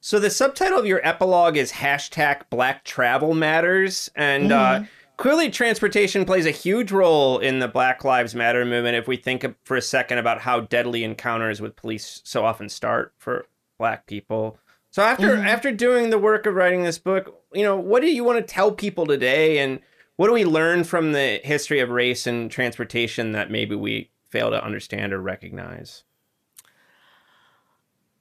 [0.00, 4.84] So the subtitle of your epilogue is hashtag Black Travel Matters, and uh,
[5.16, 8.96] clearly transportation plays a huge role in the Black Lives Matter movement.
[8.96, 13.12] If we think for a second about how deadly encounters with police so often start
[13.18, 13.46] for
[13.78, 14.58] Black people.
[14.90, 18.24] So after after doing the work of writing this book, you know, what do you
[18.24, 19.80] want to tell people today, and
[20.16, 24.50] what do we learn from the history of race and transportation that maybe we fail
[24.50, 26.04] to understand or recognize?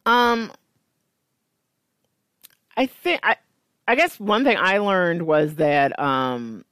[0.05, 0.51] Um,
[2.78, 3.36] I think I,
[3.88, 6.64] I guess one thing I learned was that um,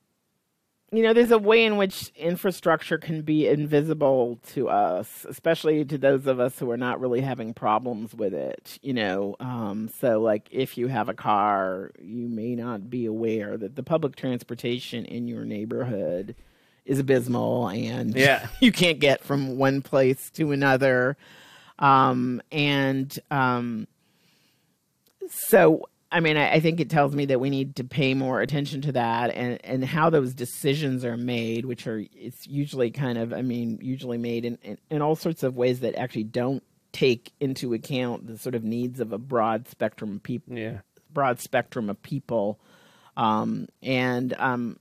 [0.97, 5.97] you know, there's a way in which infrastructure can be invisible to us, especially to
[5.97, 8.77] those of us who are not really having problems with it.
[8.81, 13.57] You know, um, so like if you have a car, you may not be aware
[13.57, 16.35] that the public transportation in your neighborhood
[16.85, 18.47] is abysmal and Yeah.
[18.59, 21.17] you can't get from one place to another.
[21.79, 23.87] Um, and um,
[25.29, 28.39] so I mean, I, I think it tells me that we need to pay more
[28.41, 33.17] attention to that and, and how those decisions are made, which are it's usually kind
[33.17, 36.63] of I mean, usually made in, in, in all sorts of ways that actually don't
[36.93, 40.79] take into account the sort of needs of a broad spectrum of people Yeah.
[41.11, 42.59] broad spectrum of people.
[43.17, 44.79] Um, and, um,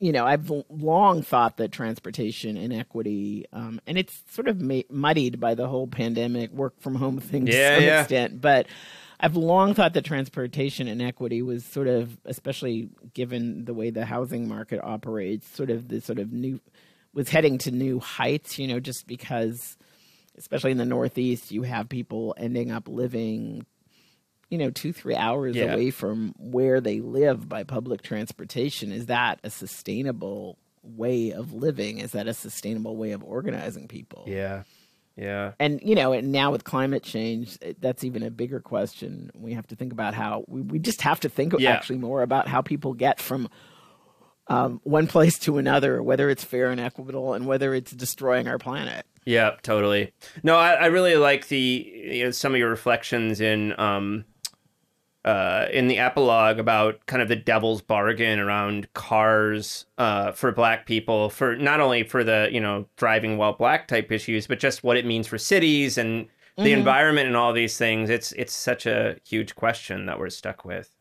[0.00, 5.38] you know, I've long thought that transportation inequity, um, and it's sort of ma- muddied
[5.38, 8.00] by the whole pandemic work from home thing to Yeah, some yeah.
[8.00, 8.66] extent, but
[9.22, 14.48] I've long thought that transportation inequity was sort of, especially given the way the housing
[14.48, 16.60] market operates, sort of the sort of new,
[17.14, 19.76] was heading to new heights, you know, just because,
[20.36, 23.64] especially in the Northeast, you have people ending up living
[24.50, 25.72] you know, two, three hours Yeah.
[25.72, 28.92] away from where they live by public transportation.
[28.92, 32.00] Is that a sustainable way of living?
[32.00, 34.24] Is that a sustainable way of organizing people?
[34.26, 34.64] Yeah.
[35.16, 35.52] Yeah.
[35.58, 39.30] And, you know, and now with climate change, that's even a bigger question.
[39.34, 41.70] We have to think about how we, we just have to think Yeah.
[41.70, 43.48] actually more about how people get from
[44.48, 48.58] um, one place to another, whether it's fair and equitable and whether it's destroying our
[48.58, 49.06] planet.
[49.24, 50.12] Yeah, totally.
[50.42, 54.24] No, I, I really like the you know, some of your reflections in um
[55.24, 60.86] uh in the epilogue about kind of the devil's bargain around cars uh for black
[60.86, 64.82] people for not only for the, you know, driving while black type issues, but just
[64.82, 68.10] what it means for cities and the environment and all these things.
[68.10, 70.94] It's it's such a huge question that we're stuck with.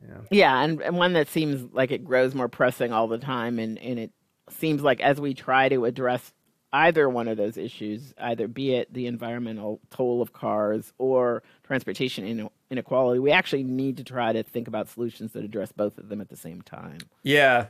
[0.00, 3.58] Yeah, yeah and, and one that seems like it grows more pressing all the time,
[3.58, 4.12] and, and it
[4.50, 6.32] seems like as we try to address
[6.72, 12.50] either one of those issues, either be it the environmental toll of cars or transportation
[12.74, 16.20] inequality, we actually need to try to think about solutions that address both of them
[16.20, 16.98] at the same time.
[17.22, 17.66] Yeah.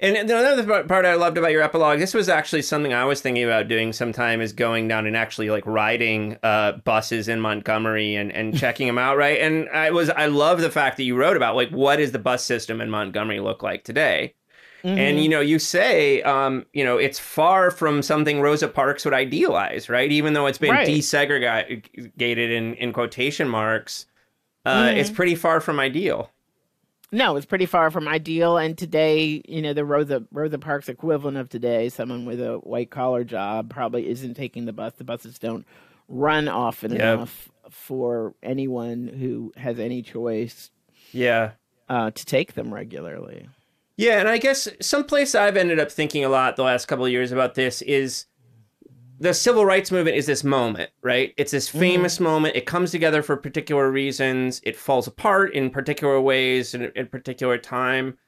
[0.00, 3.20] And the other part- I loved about your epilogue, this was actually something I was
[3.20, 8.16] thinking about doing sometime is going down and actually like riding uh, buses in Montgomery
[8.16, 9.40] and, and checking them out, right?
[9.40, 12.18] And I was I love the fact that you wrote about like what does the
[12.18, 14.34] bus system in Montgomery look like today?
[14.82, 19.14] And you know, you say, um, you know, it's far from something Rosa Parks would
[19.14, 20.12] idealize, right?
[20.12, 20.86] Even though it's been Right.
[20.86, 24.06] desegregated in, in quotation marks,
[24.66, 26.30] uh, it's pretty far from ideal.
[27.12, 28.58] No, it's pretty far from ideal.
[28.58, 32.90] And today, you know, the Rosa Rosa Parks equivalent of today, someone with a white
[32.90, 34.92] collar job probably isn't taking the bus.
[34.94, 35.64] The buses don't
[36.08, 37.00] run often Yep.
[37.00, 40.70] enough for anyone who has any choice
[41.12, 41.52] Yeah.
[41.88, 43.48] uh, to take them regularly.
[43.96, 47.10] Yeah, and I guess someplace I've ended up thinking a lot the last couple of
[47.12, 48.26] years about this is
[49.18, 51.32] the civil rights movement is this moment, right?
[51.36, 51.78] It's this mm-hmm.
[51.78, 52.56] famous moment.
[52.56, 54.60] It comes together for particular reasons.
[54.64, 58.18] It falls apart in particular ways in a particular time.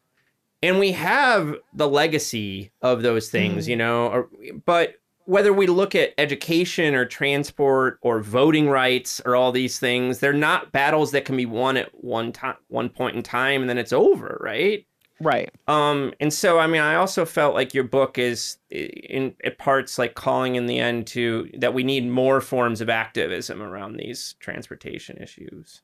[0.63, 3.71] And we have the legacy of those things, mm-hmm.
[3.71, 4.29] you know, or,
[4.65, 4.95] but
[5.29, 10.33] whether we look at education or transport or voting rights or all these things, they're
[10.33, 13.77] not battles that can be won at one time, one point in time, and then
[13.77, 14.87] it's over, right?
[15.21, 15.51] Right.
[15.67, 19.99] Um, and so, I mean, I also felt like your book is in at parts
[19.99, 24.37] like calling in the end to that we need more forms of activism around these
[24.39, 25.83] transportation issues.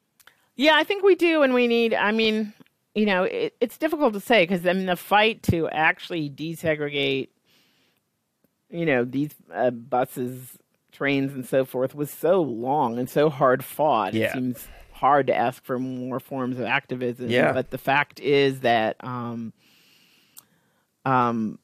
[0.56, 1.94] Yeah, I think we do, and we need.
[1.94, 2.52] I mean,
[2.94, 7.28] you know, it, it's difficult to say because I mean, the fight to actually desegregate,
[8.70, 10.58] you know, these uh, buses,
[10.92, 14.14] trains, and so forth was so long and so hard fought.
[14.14, 14.26] Yeah.
[14.26, 17.28] It seems hard to ask for more forms of activism.
[17.28, 17.52] Yeah.
[17.52, 19.52] But the fact is that, um,
[21.04, 21.58] um,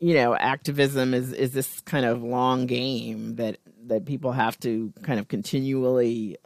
[0.00, 4.92] you know, activism is is this kind of long game that that people have to
[5.02, 6.36] kind of continually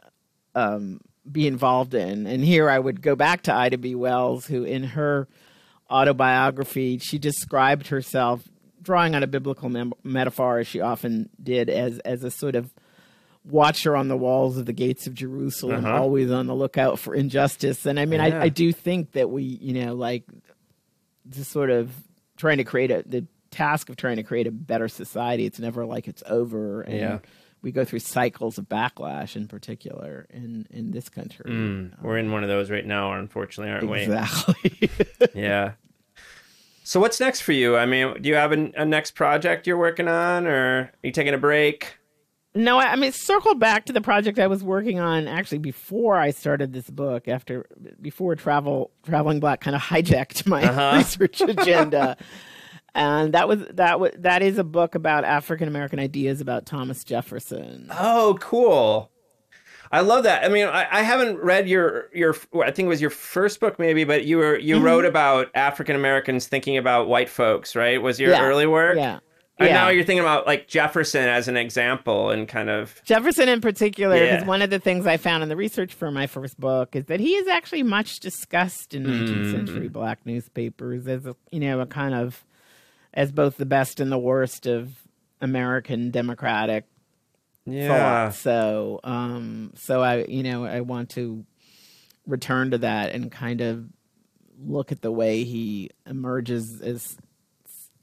[0.53, 2.27] um, be involved in.
[2.27, 3.95] And here I would go back to Ida B.
[3.95, 5.27] Wells, who in her
[5.89, 8.43] autobiography she described herself
[8.81, 12.73] drawing on a biblical mem- metaphor, as she often did, as as a sort of
[13.49, 16.01] watcher on the walls of the gates of Jerusalem, Uh-huh.
[16.01, 17.85] always on the lookout for injustice.
[17.85, 18.39] And I mean, Yeah.
[18.39, 20.23] I, I do think that we, you know, like
[21.29, 21.91] just sort of
[22.37, 25.45] trying to create a the task of trying to create a better society.
[25.45, 26.81] It's never like it's over.
[26.81, 27.19] And Yeah.
[27.61, 31.49] we go through cycles of backlash, in particular, in in this country.
[31.49, 34.01] Mm, we're in one of those right now, unfortunately, aren't we?
[34.03, 34.89] Exactly.
[35.33, 35.71] Yeah.
[36.83, 37.75] So, what's next for you?
[37.75, 41.11] I mean, do you have a, a next project you're working on, or are you
[41.11, 41.96] taking a break?
[42.57, 46.17] No, I, I mean, circle back to the project I was working on actually before
[46.17, 47.27] I started this book.
[47.27, 47.65] After
[48.01, 50.93] before travel, traveling black kind of hijacked my Uh-huh.
[50.97, 52.17] research agenda,
[52.95, 57.03] and that was that was that is a book about African American ideas about Thomas
[57.03, 57.87] Jefferson.
[57.91, 59.11] Oh, cool.
[59.89, 60.43] I love that.
[60.43, 63.79] I mean, I, I haven't read your your I think it was your first book
[63.79, 64.83] maybe, but you were you Mm-hmm.
[64.85, 68.01] wrote about African Americans thinking about white folks, right?
[68.01, 68.43] Was your Yeah.
[68.43, 68.97] early work?
[68.97, 69.19] Yeah,
[69.59, 69.73] And yeah.
[69.73, 74.13] now you're thinking about like Jefferson as an example and kind of Jefferson in particular,
[74.13, 74.47] because Yeah.
[74.47, 77.19] one of the things I found in the research for my first book is that
[77.19, 81.87] he is actually much discussed in 19th century black newspapers as a you know a
[81.87, 82.45] kind of
[83.13, 84.91] as both the best and the worst of
[85.41, 86.85] American democratic
[87.65, 87.87] yeah.
[88.29, 88.35] thought.
[88.35, 91.45] So, um, so I you know I want to
[92.27, 93.85] return to that and kind of
[94.63, 97.17] look at the way he emerges as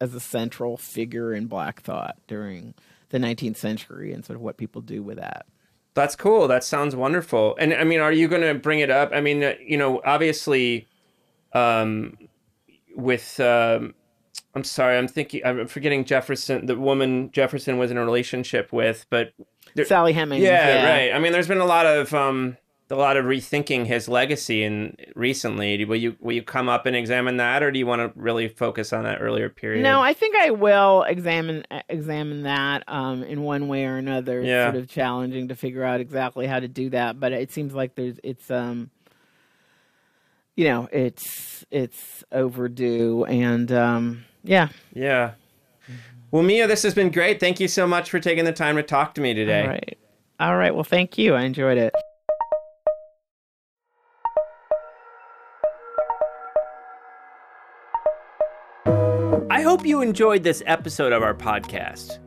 [0.01, 2.75] as a central figure in black thought during
[3.11, 5.47] the 19th century and sort of what people do with that.
[5.95, 6.49] That's cool.
[6.49, 7.55] That sounds wonderful.
[7.59, 9.11] And I mean, are you going to bring it up?
[9.13, 10.89] I mean, uh, you know, obviously,
[11.53, 12.19] um,
[12.97, 13.95] with um,
[14.55, 19.07] I'm sorry, I'm thinking, I'm forgetting Jefferson, the woman Jefferson was in a relationship with,
[19.11, 19.33] but
[19.75, 20.43] There- Sally Hemings.
[20.43, 21.13] yeah, right.
[21.15, 22.57] I mean, there's been a lot of um,
[22.95, 25.85] a lot of rethinking his legacy and recently.
[25.85, 28.49] Will you will you come up and examine that, or do you want to really
[28.49, 29.83] focus on that earlier period?
[29.83, 34.41] No, I think I will examine examine that um, in one way or another.
[34.41, 34.71] It's Yeah.
[34.73, 37.95] sort of challenging to figure out exactly how to do that, but it seems like
[37.95, 38.91] there's it's um
[40.57, 45.33] you know it's it's overdue and um yeah Yeah.
[46.31, 47.39] Well, Mia, this has been great.
[47.39, 49.63] Thank you so much for taking the time to talk to me today.
[49.63, 49.99] all right
[50.41, 51.95] all right well thank you i enjoyed it
[59.85, 62.19] hope you enjoyed this episode of our podcast.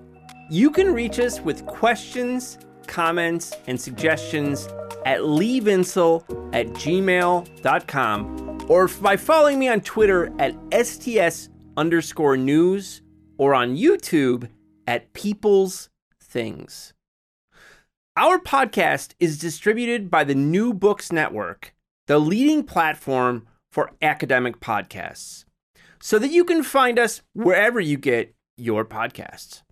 [0.47, 4.67] You can reach us with questions, comments, and suggestions
[5.07, 6.21] at leevinsel
[6.53, 10.53] at gmail.com or by following me on Twitter at
[10.85, 13.01] STS underscore news
[13.39, 14.47] or on YouTube
[14.85, 15.89] at People's
[16.21, 16.93] Things.
[18.15, 21.73] Our podcast is distributed by the New Books Network,
[22.05, 25.46] the leading platform for academic podcasts
[25.99, 29.63] so that you can find us wherever you get your podcasts.